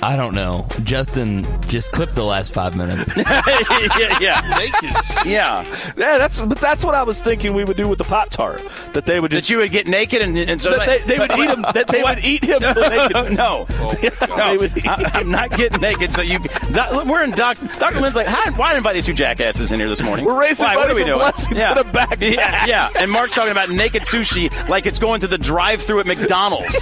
I 0.03 0.15
don't 0.15 0.35
know. 0.35 0.69
Justin, 0.85 1.47
just 1.63 1.91
clip 1.91 2.13
the 2.13 2.23
last 2.23 2.53
five 2.53 2.77
minutes. 2.77 3.11
yeah, 3.17 4.19
yeah, 4.21 4.57
naked. 4.57 4.97
Yeah, 5.25 5.65
yeah. 5.97 6.19
That's 6.19 6.41
but 6.41 6.61
that's 6.61 6.85
what 6.85 6.95
I 6.95 7.03
was 7.03 7.21
thinking 7.21 7.55
we 7.55 7.65
would 7.65 7.77
do 7.77 7.89
with 7.89 7.99
the 7.99 8.05
pop 8.05 8.31
tart. 8.31 8.63
That 8.93 9.07
they 9.07 9.19
would 9.19 9.33
just 9.33 9.49
that 9.49 9.53
you 9.53 9.59
would 9.59 9.73
get 9.73 9.89
naked 9.89 10.23
and, 10.23 10.39
and 10.39 10.61
so 10.61 10.71
that 10.71 10.87
they, 10.87 10.99
they 11.17 11.19
would 11.19 11.33
eat 11.33 11.51
him. 11.51 11.65
That 11.77 11.89
they 11.89 12.03
would 12.03 12.25
eat 12.25 12.45
him. 12.45 12.61
to 12.61 12.75
nakedness. 12.75 13.37
no, 13.37 13.67
no, 13.69 14.07
I, 14.21 15.11
I'm 15.15 15.29
not 15.29 15.51
getting 15.51 15.81
naked. 15.81 16.13
So 16.13 16.23
you, 16.23 16.39
Doc, 16.71 17.05
we're 17.05 17.25
in 17.25 17.33
Doc. 17.33 17.59
Dr. 17.79 18.01
Lynn's 18.01 18.15
like, 18.15 18.29
Hi, 18.29 18.51
why 18.53 18.77
invite 18.77 18.95
these 18.95 19.07
two 19.07 19.13
jackasses 19.13 19.73
in 19.73 19.81
here 19.81 19.89
this 19.89 20.03
morning? 20.03 20.25
We're 20.25 20.41
raising 20.41 20.65
why, 20.65 20.77
what 20.77 20.89
are 20.89 20.95
we 20.95 21.05
doing? 21.05 21.19
blessings 21.19 21.59
yeah. 21.59 21.73
in 21.73 21.79
a 21.79 21.85
backpack. 21.85 22.35
Yeah, 22.35 22.67
yeah, 22.67 22.91
and 22.97 23.11
Mark's 23.11 23.35
talking 23.35 23.51
about 23.51 23.71
naked 23.71 24.03
sushi 24.03 24.51
like 24.69 24.87
it's 24.87 24.99
going 24.99 25.21
to 25.23 25.27
the 25.27 25.39
drive-through 25.39 26.01
at 26.01 26.07
McDonald's. 26.07 26.77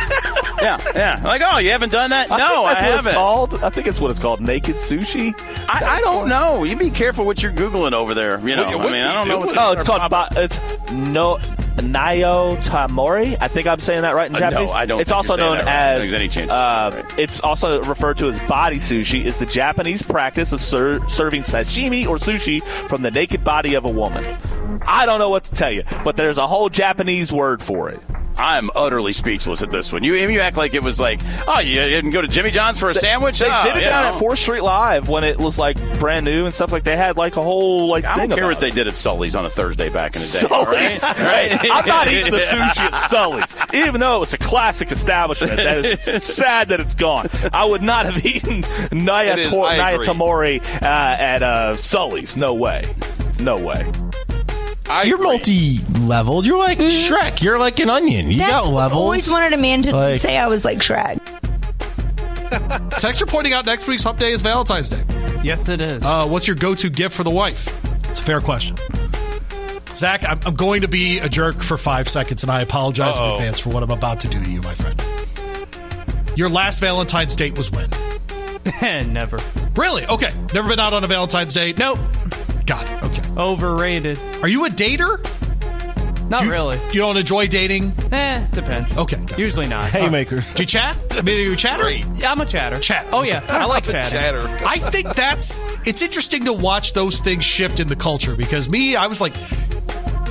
yeah, 0.61 0.79
yeah. 0.95 1.21
Like, 1.25 1.43
oh, 1.45 1.59
you 1.59 1.71
haven't 1.71 1.93
done 1.93 2.11
that? 2.11 2.29
No, 2.29 2.65
think 2.74 2.74
that's 2.75 2.83
I 2.83 2.87
what 2.87 2.95
haven't. 2.97 3.11
It's 3.11 3.17
called. 3.17 3.55
I 3.65 3.71
think 3.71 3.87
it's 3.87 4.01
what 4.01 4.11
it's 4.11 4.21
called. 4.21 4.41
Naked 4.41 4.77
sushi. 4.77 5.35
I, 5.69 5.97
I 5.97 6.01
don't 6.01 6.29
know. 6.29 6.65
You 6.65 6.77
be 6.77 6.91
careful 6.91 7.25
what 7.25 7.43
you're 7.43 7.53
googling 7.53 7.93
over 7.93 8.15
there. 8.15 8.39
You 8.41 8.57
know, 8.57 8.79
What- 8.79 8.89
I 8.89 8.93
mean, 8.93 9.07
I 9.07 9.15
don't 9.15 9.29
know 9.29 9.39
what's. 9.39 9.53
Oh, 9.57 9.73
it's 9.73 9.85
called. 9.85 10.11
Ba- 10.11 10.29
it's 10.37 10.59
no. 10.91 11.39
Nayo 11.75 12.57
Tamori. 12.65 13.37
I 13.41 13.49
think 13.49 13.67
I'm 13.67 13.81
saying 13.81 14.03
that 14.03 14.15
right 14.15 14.31
in 14.31 14.37
Uh, 14.37 14.39
no, 14.39 14.51
Japanese. 14.51 14.71
I 14.71 14.87
don't 14.87 15.01
It's 15.01 15.11
think 15.11 15.17
also 15.17 15.29
you're 15.33 15.37
saying 15.39 15.49
known 15.59 15.65
that 15.65 15.67
right. 15.67 15.75
I 15.75 15.91
don't 15.91 15.97
as. 15.97 16.03
think 16.03 16.11
there's 16.13 16.21
any 16.21 16.29
chance 16.29 16.53
uh, 16.53 17.15
It's 17.19 17.41
also 17.41 17.83
referred 17.83 18.19
to 18.19 18.29
as 18.29 18.39
body 18.49 18.77
sushi. 18.77 19.25
Is 19.25 19.39
the 19.39 19.47
Japanese 19.47 20.01
practice 20.03 20.53
of 20.53 20.61
ser- 20.63 21.01
serving 21.09 21.43
sashimi 21.43 22.07
or 22.07 22.17
sushi 22.19 22.63
from 22.65 23.03
the 23.03 23.11
naked 23.11 23.43
body 23.43 23.75
of 23.75 23.85
a 23.85 23.91
woman. 23.91 24.25
I 24.87 25.05
don't 25.05 25.19
know 25.19 25.31
what 25.31 25.45
to 25.45 25.51
tell 25.53 25.73
you, 25.73 25.83
but 26.05 26.15
there's 26.15 26.39
a 26.39 26.47
whole 26.47 26.69
Japanese 26.69 27.33
word 27.33 27.61
for 27.61 27.89
it. 27.91 28.01
I'm 28.37 28.71
utterly 28.75 29.13
speechless 29.13 29.63
at 29.63 29.71
this 29.71 29.93
one. 29.93 30.03
You 30.05 30.15
you 30.15 30.41
act 30.41 30.57
like 30.57 30.75
it 30.75 30.83
was 30.83 30.99
like, 30.99 31.21
oh, 31.47 31.61
you 31.61 31.77
didn't 31.81 32.11
go 32.11 32.21
to 32.23 32.29
Jimmy 32.29 32.51
John's 32.51 32.79
for 32.79 32.91
a 32.91 32.95
sandwich? 32.95 33.39
They 33.39 33.47
Oh, 33.49 33.65
did 33.65 33.77
it 33.77 33.81
down 33.89 34.03
know. 34.05 34.09
at 34.11 34.19
Fourth 34.19 34.39
Street 34.39 34.63
Live 34.63 35.09
when 35.09 35.23
it 35.25 35.39
was 35.39 35.59
like 35.59 35.77
brand 35.99 36.25
new 36.25 36.45
and 36.45 36.55
stuff. 36.55 36.73
Like 36.73 36.85
they 36.85 36.97
had 36.97 37.17
like 37.17 37.37
a 37.37 37.43
whole 37.43 37.89
like 37.89 38.05
I 38.05 38.19
don't 38.27 38.37
care 38.37 38.47
what 38.47 38.61
they 38.61 38.71
did 38.71 38.89
at 38.89 38.97
Sully's 38.97 39.37
on 39.37 39.47
a 39.47 39.51
Thursday 39.51 39.89
back 39.89 40.17
in 40.17 40.23
the 40.23 40.27
day. 40.27 40.47
Sully's. 40.49 41.03
right? 41.03 41.53
Right? 41.53 41.59
I'm 41.73 41.87
not 41.87 42.09
eating 42.09 42.33
the 42.33 42.39
sushi 42.39 42.81
at 42.81 42.95
Sully's, 43.11 43.55
even 43.73 44.01
though 44.01 44.23
it's 44.23 44.33
a 44.35 44.39
classic 44.39 44.91
establishment. 44.91 45.57
That 45.57 45.85
is 45.85 46.25
sad 46.25 46.71
that 46.71 46.81
it's 46.81 46.95
gone. 46.95 47.29
I 47.53 47.65
would 47.65 47.83
not 47.83 48.07
have 48.07 48.25
eaten 48.27 48.65
Naya, 48.93 49.33
It 49.35 49.39
is, 49.41 49.49
Tor- 49.51 49.77
Naya. 49.77 49.99
Tamori 49.99 50.61
uh, 50.83 50.85
at 50.85 51.43
uh, 51.43 51.77
Sully's. 51.77 52.37
No 52.37 52.55
way. 52.55 52.93
No 53.39 53.59
way. 53.59 53.93
You're 55.05 55.19
multi-leveled. 55.19 56.47
You're 56.47 56.59
like 56.59 56.79
Shrek. 56.79 57.43
You're 57.43 57.59
like 57.59 57.81
an 57.81 57.91
onion. 57.91 58.31
You 58.31 58.39
That's 58.39 58.51
got 58.51 58.73
what 58.73 58.81
I 58.81 58.83
levels. 58.85 59.01
always 59.01 59.31
wanted 59.31 59.53
a 59.53 59.59
man 59.59 59.83
to 59.83 59.97
Like- 59.97 60.21
say 60.21 60.37
I 60.37 60.47
was 60.47 60.65
like 60.65 60.79
Shrek. 60.79 61.19
Texter 63.01 63.27
pointing 63.27 63.53
out 63.53 63.67
next 63.67 63.87
week's 63.89 64.03
Hump 64.05 64.19
Day 64.19 64.33
is 64.33 64.41
Valentine's 64.43 64.89
Day. 64.89 65.03
Yes, 65.43 65.69
it 65.69 65.81
is. 65.81 66.03
Uh, 66.05 66.27
what's 66.27 66.47
your 66.47 66.57
go-to 66.57 66.89
gift 66.91 67.15
for 67.17 67.25
the 67.25 67.31
wife? 67.31 67.69
It's 68.05 68.21
a 68.21 68.23
fair 68.23 68.41
question. 68.41 68.79
Zach, 69.95 70.23
I'm, 70.29 70.41
I'm 70.47 70.55
going 70.55 70.83
to 70.83 70.89
be 70.89 71.19
a 71.19 71.29
jerk 71.29 71.63
for 71.63 71.77
five 71.77 72.09
seconds, 72.09 72.43
and 72.43 72.51
I 72.53 72.61
apologize 72.63 73.19
in 73.19 73.25
Uh-oh. 73.25 73.35
advance 73.37 73.61
for 73.61 73.71
what 73.71 73.83
I'm 73.83 73.91
about 73.91 74.21
to 74.21 74.29
do 74.29 74.43
to 74.43 74.51
you, 74.51 74.61
my 74.63 74.75
friend. 74.75 75.03
Your 76.37 76.49
last 76.49 76.81
Valentine's 76.81 77.35
date 77.37 77.57
was 77.57 77.71
when? 77.73 77.91
Never. 79.13 79.41
Really? 79.77 80.07
Okay. 80.07 80.33
Never 80.53 80.69
been 80.69 80.81
out 80.81 80.93
on 80.95 81.05
a 81.05 81.07
Valentine's 81.07 81.55
date? 81.55 81.79
Nope. 81.79 81.99
Got 82.67 82.87
it. 82.89 83.03
Okay. 83.05 83.24
Overrated. 83.37 84.19
Are 84.43 84.49
you 84.49 84.65
a 84.67 84.71
dater? 84.71 85.19
Not 86.31 86.41
Do 86.41 86.47
you- 86.47 86.53
really. 86.53 86.77
You 86.87 87.01
don't 87.01 87.17
enjoy 87.19 87.49
dating? 87.49 87.93
Eh, 88.11 88.47
depends. 88.53 88.97
Okay. 88.97 89.19
got. 89.27 89.39
Usually 89.39 89.67
not. 89.67 89.91
Haymakers. 89.91 90.55
Do 90.55 90.63
you 90.63 90.67
chat? 90.67 90.97
I 91.11 91.21
mean, 91.21 91.37
are 91.37 91.41
you 91.41 91.53
a 91.53 91.57
chatter? 91.57 91.91
Yeah, 91.91 92.33
I'm 92.33 92.41
a 92.41 92.47
chatter. 92.47 92.79
Chat. 92.81 93.07
Oh 93.13 93.23
yeah, 93.23 93.45
I 93.49 93.67
like 93.67 93.85
chatting. 93.91 94.41
I 94.65 94.77
think 94.79 95.15
that's 95.15 95.61
it's 95.87 96.01
interesting 96.01 96.47
to 96.47 96.53
watch 96.55 96.95
those 96.95 97.21
things 97.21 97.45
shift 97.45 97.79
in 97.79 97.89
the 97.89 97.97
culture 97.97 98.35
because 98.37 98.71
me, 98.71 98.97
I 98.97 99.07
was 99.07 99.21
like 99.21 99.35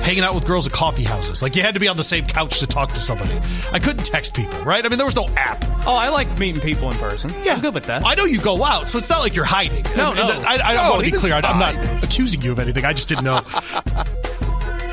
hanging 0.04 0.22
out 0.22 0.34
with 0.34 0.46
girls 0.46 0.66
at 0.66 0.72
coffee 0.72 1.02
houses. 1.02 1.42
Like 1.42 1.56
you 1.56 1.62
had 1.62 1.74
to 1.74 1.80
be 1.80 1.88
on 1.88 1.96
the 1.96 2.04
same 2.04 2.26
couch 2.26 2.60
to 2.60 2.66
talk 2.66 2.92
to 2.92 3.00
somebody. 3.00 3.40
I 3.72 3.78
couldn't 3.78 4.04
text 4.04 4.34
people, 4.34 4.62
right? 4.62 4.84
I 4.84 4.88
mean, 4.88 4.98
there 4.98 5.06
was 5.06 5.16
no 5.16 5.28
app. 5.36 5.64
Oh, 5.86 5.94
I 5.96 6.10
like 6.10 6.38
meeting 6.38 6.60
people 6.60 6.90
in 6.90 6.98
person. 6.98 7.34
Yeah, 7.42 7.54
I'm 7.54 7.60
good 7.60 7.74
with 7.74 7.86
that. 7.86 8.04
I 8.06 8.14
know 8.14 8.24
you 8.24 8.40
go 8.40 8.62
out, 8.64 8.88
so 8.88 8.98
it's 8.98 9.08
not 9.10 9.20
like 9.20 9.34
you're 9.34 9.44
hiding. 9.44 9.82
No, 9.96 10.10
And- 10.10 10.16
no. 10.16 10.30
and 10.30 10.44
I, 10.46 10.72
I 10.72 10.74
No, 10.76 10.90
want 10.94 11.04
to 11.06 11.10
be 11.10 11.16
clear. 11.16 11.34
I, 11.34 11.40
I'm 11.40 11.58
not 11.58 12.04
accusing 12.04 12.42
you 12.42 12.52
of 12.52 12.58
anything. 12.58 12.84
I 12.84 12.92
just 12.92 13.08
didn't 13.08 13.24
know. 13.24 13.40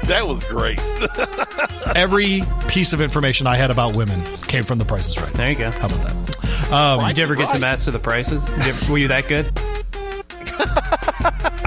That 0.06 0.28
was 0.28 0.44
great. 0.44 0.80
Every 1.96 2.42
piece 2.68 2.92
of 2.92 3.00
information 3.02 3.48
I 3.48 3.56
had 3.56 3.72
about 3.72 3.96
women 3.96 4.26
came 4.48 4.64
from 4.66 4.78
The 4.80 4.84
Price 4.84 5.10
is 5.10 5.20
Right. 5.22 5.32
There 5.34 5.50
you 5.50 5.56
go. 5.56 5.72
How 5.72 5.86
about 5.88 6.02
that? 6.02 6.72
Um, 6.74 7.08
Did 7.08 7.18
you 7.20 7.24
ever 7.24 7.36
get 7.36 7.52
to 7.52 7.60
master 7.60 7.92
the 7.92 8.00
prices? 8.00 8.44
Did 8.46 8.58
you 8.66 8.72
ever- 8.72 8.92
were 8.92 8.98
you 8.98 9.08
that 9.10 9.28
good? 9.30 9.48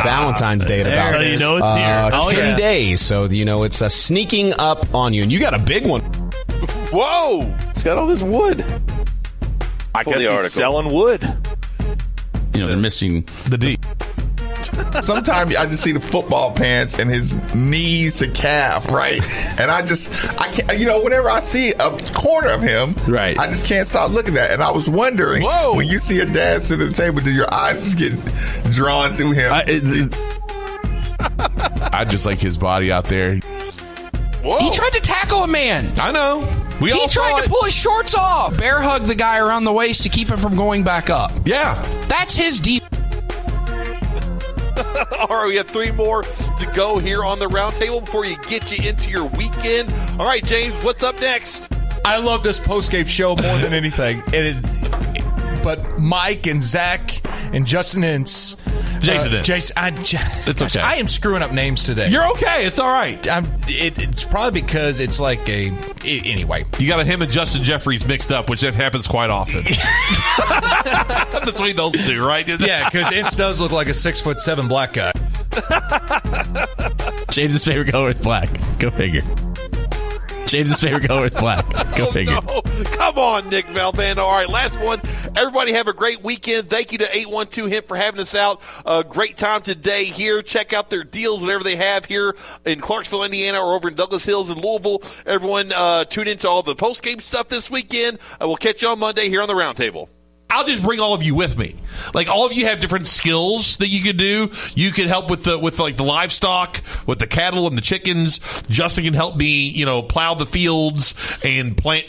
Valentine's 0.05 0.67
Day 0.67 0.81
at 0.81 0.85
There 0.85 1.01
about 1.01 1.21
it 1.23 1.27
is. 1.27 1.38
So 1.40 1.45
you 1.47 1.51
know 1.51 1.57
it's 1.64 1.73
uh, 1.73 1.77
here. 1.77 2.11
Oh, 2.12 2.31
10 2.31 2.38
yeah. 2.38 2.57
days. 2.57 3.01
So, 3.01 3.25
you 3.25 3.45
know, 3.45 3.62
it's 3.64 3.83
uh, 3.83 3.88
sneaking 3.88 4.53
up 4.59 4.95
on 4.95 5.12
you. 5.14 5.23
And 5.23 5.33
you 5.33 5.40
got 5.40 5.55
a 5.55 5.59
big 5.59 5.87
one. 5.87 6.03
Whoa! 6.93 7.43
It's 7.71 7.83
got 7.83 7.99
all 7.99 8.07
this 8.07 8.23
wood. 8.23 8.61
I 9.95 10.03
Pull 10.05 10.12
guess 10.12 10.23
the 10.23 10.29
he's 10.29 10.29
article. 10.29 10.49
selling 10.51 10.93
wood. 10.93 11.23
You 12.55 12.61
know, 12.61 12.69
they're 12.69 12.77
missing 12.77 13.27
the 13.49 13.59
D. 13.59 13.77
Sometimes 15.03 15.55
I 15.57 15.66
just 15.66 15.83
see 15.83 15.92
the 15.92 16.00
football 16.00 16.53
pants 16.55 16.98
and 16.98 17.11
his 17.11 17.35
knees 17.55 18.16
to 18.16 18.31
calf, 18.31 18.87
right? 18.88 19.20
And 19.61 19.70
I 19.70 19.85
just, 19.85 20.09
I 20.40 20.50
can't, 20.50 20.79
you 20.79 20.87
know, 20.87 21.03
whenever 21.03 21.31
I 21.31 21.40
see 21.40 21.72
a 21.72 21.90
corner 22.14 22.48
of 22.48 22.61
him, 22.62 22.94
Right. 23.09 23.38
I 23.38 23.46
just 23.48 23.66
can't 23.66 23.87
stop 23.87 24.11
looking 24.11 24.37
at 24.37 24.50
it. 24.50 24.55
And 24.55 24.62
I 24.62 24.70
was 24.72 24.88
wondering, 24.90 25.42
Whoa. 25.44 25.74
when 25.77 25.87
you 25.88 25.98
see 25.98 26.16
your 26.16 26.27
dad 26.27 26.62
sit 26.62 26.81
at 26.81 26.88
the 26.90 26.94
table, 26.94 27.20
do 27.20 27.33
your 27.33 27.53
eyes 27.55 27.85
just 27.94 27.98
get 27.98 28.72
drawn 28.72 29.14
to 29.16 29.31
him? 29.33 29.53
I, 29.53 29.64
it- 29.66 30.14
I 31.92 32.05
just 32.05 32.27
like 32.27 32.40
his 32.40 32.59
body 32.59 32.90
out 32.92 33.05
there. 33.09 33.37
Whoa! 34.42 34.59
He 34.59 34.70
tried 34.72 34.92
to 34.92 35.00
tackle 35.00 35.42
a 35.44 35.46
man. 35.48 35.90
I 35.98 36.12
know. 36.12 36.40
We 36.81 36.90
He 36.90 36.98
all 36.98 37.07
tried 37.09 37.38
it. 37.38 37.44
to 37.44 37.48
pull 37.50 37.62
his 37.64 37.74
shorts 37.74 38.14
off. 38.14 38.57
Bear 38.59 38.83
hug 38.83 39.05
the 39.05 39.14
guy 39.14 39.38
around 39.38 39.64
the 39.64 39.72
waist 39.72 40.03
to 40.03 40.09
keep 40.11 40.29
him 40.29 40.38
from 40.38 40.55
going 40.57 40.83
back 40.85 41.09
up. 41.09 41.33
Yeah. 41.46 41.74
That's 42.09 42.37
his 42.37 42.61
deep. 42.61 42.83
All 45.20 45.28
right, 45.28 45.46
we 45.48 45.56
have 45.56 45.68
three 45.68 45.90
more 45.92 46.22
to 46.22 46.70
go 46.74 46.98
here 46.98 47.24
on 47.24 47.38
the 47.38 47.46
roundtable 47.46 48.04
before 48.04 48.24
you 48.24 48.37
get 48.46 48.76
you 48.76 48.88
into 48.88 49.10
your 49.10 49.24
weekend. 49.26 49.92
All 50.20 50.26
right, 50.26 50.44
James, 50.44 50.82
what's 50.82 51.02
up 51.02 51.18
next? 51.20 51.72
I 52.04 52.18
love 52.18 52.42
this 52.42 52.60
postgame 52.60 53.08
show 53.08 53.28
more 53.37 53.56
than 53.58 53.72
anything. 53.72 54.22
And 54.34 54.34
it, 54.64 55.62
but 55.62 55.98
Mike 55.98 56.46
and 56.46 56.62
Zach 56.62 57.20
and 57.54 57.66
Justin 57.66 58.04
Ince. 58.04 58.56
Uh, 58.66 58.98
Jason 59.00 59.34
Ince. 59.34 59.46
Jason, 59.46 59.76
I, 59.78 59.88
It's 59.96 60.60
okay. 60.62 60.80
I 60.80 60.94
am 60.96 61.08
screwing 61.08 61.42
up 61.42 61.52
names 61.52 61.84
today. 61.84 62.08
You're 62.08 62.26
okay. 62.32 62.66
It's 62.66 62.78
all 62.78 62.92
right. 62.92 63.26
I'm, 63.28 63.46
it, 63.68 63.98
it's 64.02 64.24
probably 64.24 64.60
because 64.60 65.00
it's 65.00 65.18
like 65.20 65.48
a. 65.48 65.70
i- 65.70 66.22
anyway. 66.24 66.64
You 66.78 66.88
got 66.88 67.04
him 67.06 67.22
and 67.22 67.30
Justin 67.30 67.62
Jeffries 67.62 68.06
mixed 68.06 68.32
up, 68.32 68.50
which 68.50 68.60
that 68.62 68.74
happens 68.74 69.06
quite 69.08 69.30
often. 69.30 69.62
Between 71.44 71.76
those 71.76 71.92
two, 72.07 72.24
right? 72.24 72.46
Yeah, 72.61 72.88
because 72.90 73.12
Ince 73.12 73.37
does 73.37 73.61
look 73.61 73.72
like 73.72 73.88
a 73.88 73.94
six 73.94 74.20
foot 74.20 74.38
seven 74.40 74.68
black 74.68 74.92
guy. 74.94 75.12
James's 77.30 77.64
favorite 77.64 77.90
color 77.90 78.11
is 78.11 78.18
black. 78.18 78.48
Go 78.78 78.90
figure. 78.90 79.22
James's 80.46 80.78
favorite 80.78 81.07
color 81.09 81.26
is 81.26 81.35
black. 81.35 81.68
Go 81.96 82.07
Oh, 82.07 82.12
figure. 82.12 82.35
no. 82.35 82.61
Come 82.92 83.18
on, 83.18 83.48
Nick 83.48 83.66
Valbando. 83.66 84.18
All 84.18 84.30
right, 84.33 84.48
last 84.48 84.78
one. 84.80 85.00
Everybody 85.37 85.72
have 85.72 85.88
a 85.88 85.92
great 85.94 86.22
weekend. 86.22 86.68
Thank 86.68 86.92
you 86.92 86.98
to 86.98 87.04
812 87.16 87.70
Hemp 87.70 87.87
for 87.88 87.96
having 87.96 88.20
us 88.20 88.35
out. 88.35 88.61
A 88.85 89.02
great 89.02 89.37
time 89.38 89.62
today 89.62 90.04
here. 90.04 90.42
Check 90.42 90.72
out 90.72 90.90
their 90.90 91.02
deals, 91.02 91.40
whatever 91.40 91.64
they 91.64 91.76
have 91.76 92.04
here 92.04 92.37
in 92.66 92.78
Clarksville, 92.80 93.24
Indiana, 93.24 93.59
or 93.61 93.74
over 93.74 93.88
in 93.88 93.94
Douglas 93.94 94.24
Hills 94.24 94.50
in 94.50 94.59
Louisville. 94.61 95.02
Everyone, 95.26 95.72
uh, 95.74 96.04
tune 96.04 96.28
into 96.28 96.48
all 96.48 96.62
the 96.62 96.76
post-game 96.76 97.20
stuff 97.20 97.48
this 97.48 97.70
weekend. 97.70 98.18
Uh, 98.35 98.46
we'll 98.46 98.57
catch 98.57 98.83
you 98.83 98.88
on 98.88 98.98
Monday 98.98 99.28
here 99.30 99.40
on 99.40 99.48
the 99.48 99.54
Roundtable. 99.54 100.09
I'll 100.55 100.64
just 100.64 100.83
bring 100.83 101.01
all 101.01 101.14
of 101.14 101.25
you 101.25 101.35
with 101.35 101.59
me. 101.59 101.75
Like 102.14 102.29
all 102.29 102.47
of 102.47 102.53
you 102.53 102.67
have 102.67 102.79
different 102.79 103.09
skills 103.09 103.79
that 103.79 103.88
you 103.88 104.03
could 104.03 104.17
do. 104.17 104.51
You 104.75 104.93
could 104.93 105.09
help 105.09 105.29
with 105.29 105.45
the 105.45 105.59
with 105.59 105.81
like 105.81 105.97
the 105.97 106.05
livestock, 106.05 106.81
with 107.07 107.19
the 107.19 107.27
cattle 107.27 107.67
and 107.67 107.77
the 107.77 107.83
chickens. 107.83 108.62
Justin 108.69 109.05
can 109.05 109.14
help 109.14 109.37
me, 109.37 109.69
you 109.69 109.85
know, 109.85 110.03
plow 110.03 110.35
the 110.35 110.47
fields 110.47 111.14
and 111.45 111.77
plant, 111.77 112.07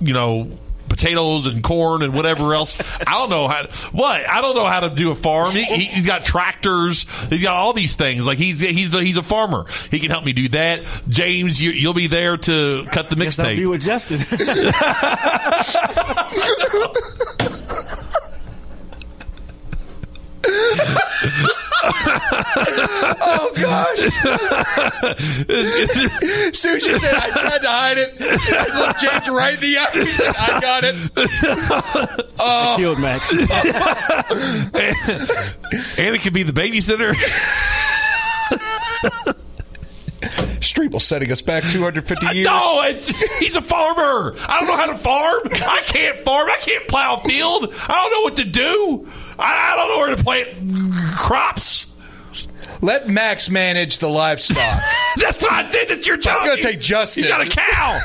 you 0.00 0.12
know, 0.12 0.58
potatoes 0.88 1.46
and 1.46 1.62
corn 1.62 2.02
and 2.02 2.14
whatever 2.14 2.54
else. 2.54 2.76
I 3.00 3.12
don't 3.12 3.30
know 3.30 3.48
how. 3.48 3.66
What 3.92 4.28
I 4.28 4.40
don't 4.40 4.56
know 4.56 4.66
how 4.66 4.80
to 4.80 4.90
do 4.90 5.10
a 5.10 5.14
farm. 5.14 5.52
He, 5.52 5.64
he, 5.64 5.84
he's 5.84 6.06
got 6.06 6.24
tractors. 6.24 7.06
He's 7.28 7.42
got 7.42 7.56
all 7.56 7.72
these 7.72 7.96
things. 7.96 8.26
Like 8.26 8.38
he's 8.38 8.60
he's 8.60 8.90
the, 8.90 9.02
he's 9.02 9.16
a 9.16 9.22
farmer. 9.22 9.66
He 9.90 10.00
can 10.00 10.10
help 10.10 10.24
me 10.24 10.32
do 10.32 10.48
that. 10.48 10.80
James, 11.08 11.62
you, 11.62 11.70
you'll 11.70 11.94
be 11.94 12.08
there 12.08 12.36
to 12.36 12.84
cut 12.90 13.10
the 13.10 13.16
Guess 13.16 13.38
I'll 13.38 13.54
be 13.54 13.62
mixtape. 13.62 13.70
with 13.70 13.82
Justin. 13.82 14.18
oh 21.86 23.52
gosh! 23.60 24.00
Sushi 26.52 26.98
said 26.98 27.14
I 27.14 27.30
tried 27.30 27.62
to 27.62 27.68
hide 27.68 27.98
it. 27.98 28.20
I 28.20 28.86
looked 28.86 29.00
James 29.00 29.28
right 29.30 29.54
in 29.54 29.60
the 29.60 29.78
eye. 29.78 29.90
He 29.92 30.06
said, 30.06 30.34
"I 30.38 30.60
got 30.60 30.84
it." 30.84 30.94
Oh, 32.38 32.74
Killed 32.76 32.98
Max. 32.98 33.30
and 35.98 36.14
it 36.14 36.20
could 36.20 36.34
be 36.34 36.42
the 36.42 36.52
babysitter. 36.52 37.14
Streble 40.60 41.00
setting 41.00 41.30
us 41.30 41.42
back 41.42 41.62
250 41.62 42.26
years. 42.34 42.46
No, 42.46 42.80
it's, 42.84 43.08
he's 43.38 43.56
a 43.56 43.60
farmer. 43.62 44.34
I 44.48 44.60
don't 44.60 44.68
know 44.68 44.76
how 44.76 44.86
to 44.86 44.96
farm. 44.96 45.42
I 45.52 45.82
can't 45.84 46.18
farm. 46.24 46.48
I 46.48 46.56
can't 46.56 46.88
plow 46.88 47.20
a 47.22 47.28
field. 47.28 47.72
I 47.88 47.92
don't 47.92 48.12
know 48.12 48.22
what 48.22 48.36
to 48.38 48.44
do. 48.44 49.06
I, 49.38 49.72
I 49.72 49.76
don't 49.76 49.88
know 49.88 49.98
where 49.98 50.16
to 50.16 50.22
plant 50.22 51.18
crops. 51.18 51.88
Let 52.80 53.08
Max 53.08 53.48
manage 53.50 53.98
the 53.98 54.08
livestock. 54.08 54.56
That's 55.16 55.42
what 55.42 55.52
I 55.52 55.70
did. 55.70 55.90
It's 55.90 56.06
your 56.06 56.16
job. 56.16 56.38
I'm 56.40 56.46
going 56.46 56.56
to 56.58 56.62
take 56.62 56.80
Justin. 56.80 57.24
You 57.24 57.30
got 57.30 57.46
a 57.46 57.50
cow. 57.50 57.98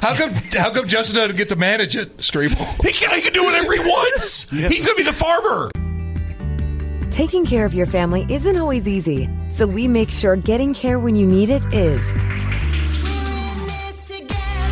how 0.00 0.14
come? 0.14 0.32
How 0.52 0.72
come 0.72 0.86
Justin 0.86 1.16
doesn't 1.16 1.36
get 1.36 1.48
to 1.48 1.56
manage 1.56 1.96
it, 1.96 2.18
Streble? 2.18 2.84
He 2.84 2.92
can, 2.92 3.10
he 3.16 3.22
can 3.22 3.32
do 3.32 3.42
whatever 3.44 3.72
he 3.72 3.80
wants. 3.80 4.48
He's 4.50 4.86
going 4.86 4.96
to 4.96 5.02
be 5.02 5.02
the 5.02 5.12
farmer. 5.12 5.70
Taking 7.10 7.44
care 7.44 7.66
of 7.66 7.74
your 7.74 7.86
family 7.86 8.24
isn't 8.30 8.56
always 8.56 8.88
easy, 8.88 9.28
so 9.48 9.66
we 9.66 9.86
make 9.86 10.10
sure 10.10 10.34
getting 10.36 10.72
care 10.72 10.98
when 10.98 11.14
you 11.14 11.26
need 11.26 11.50
it 11.50 11.62
is. 11.74 12.02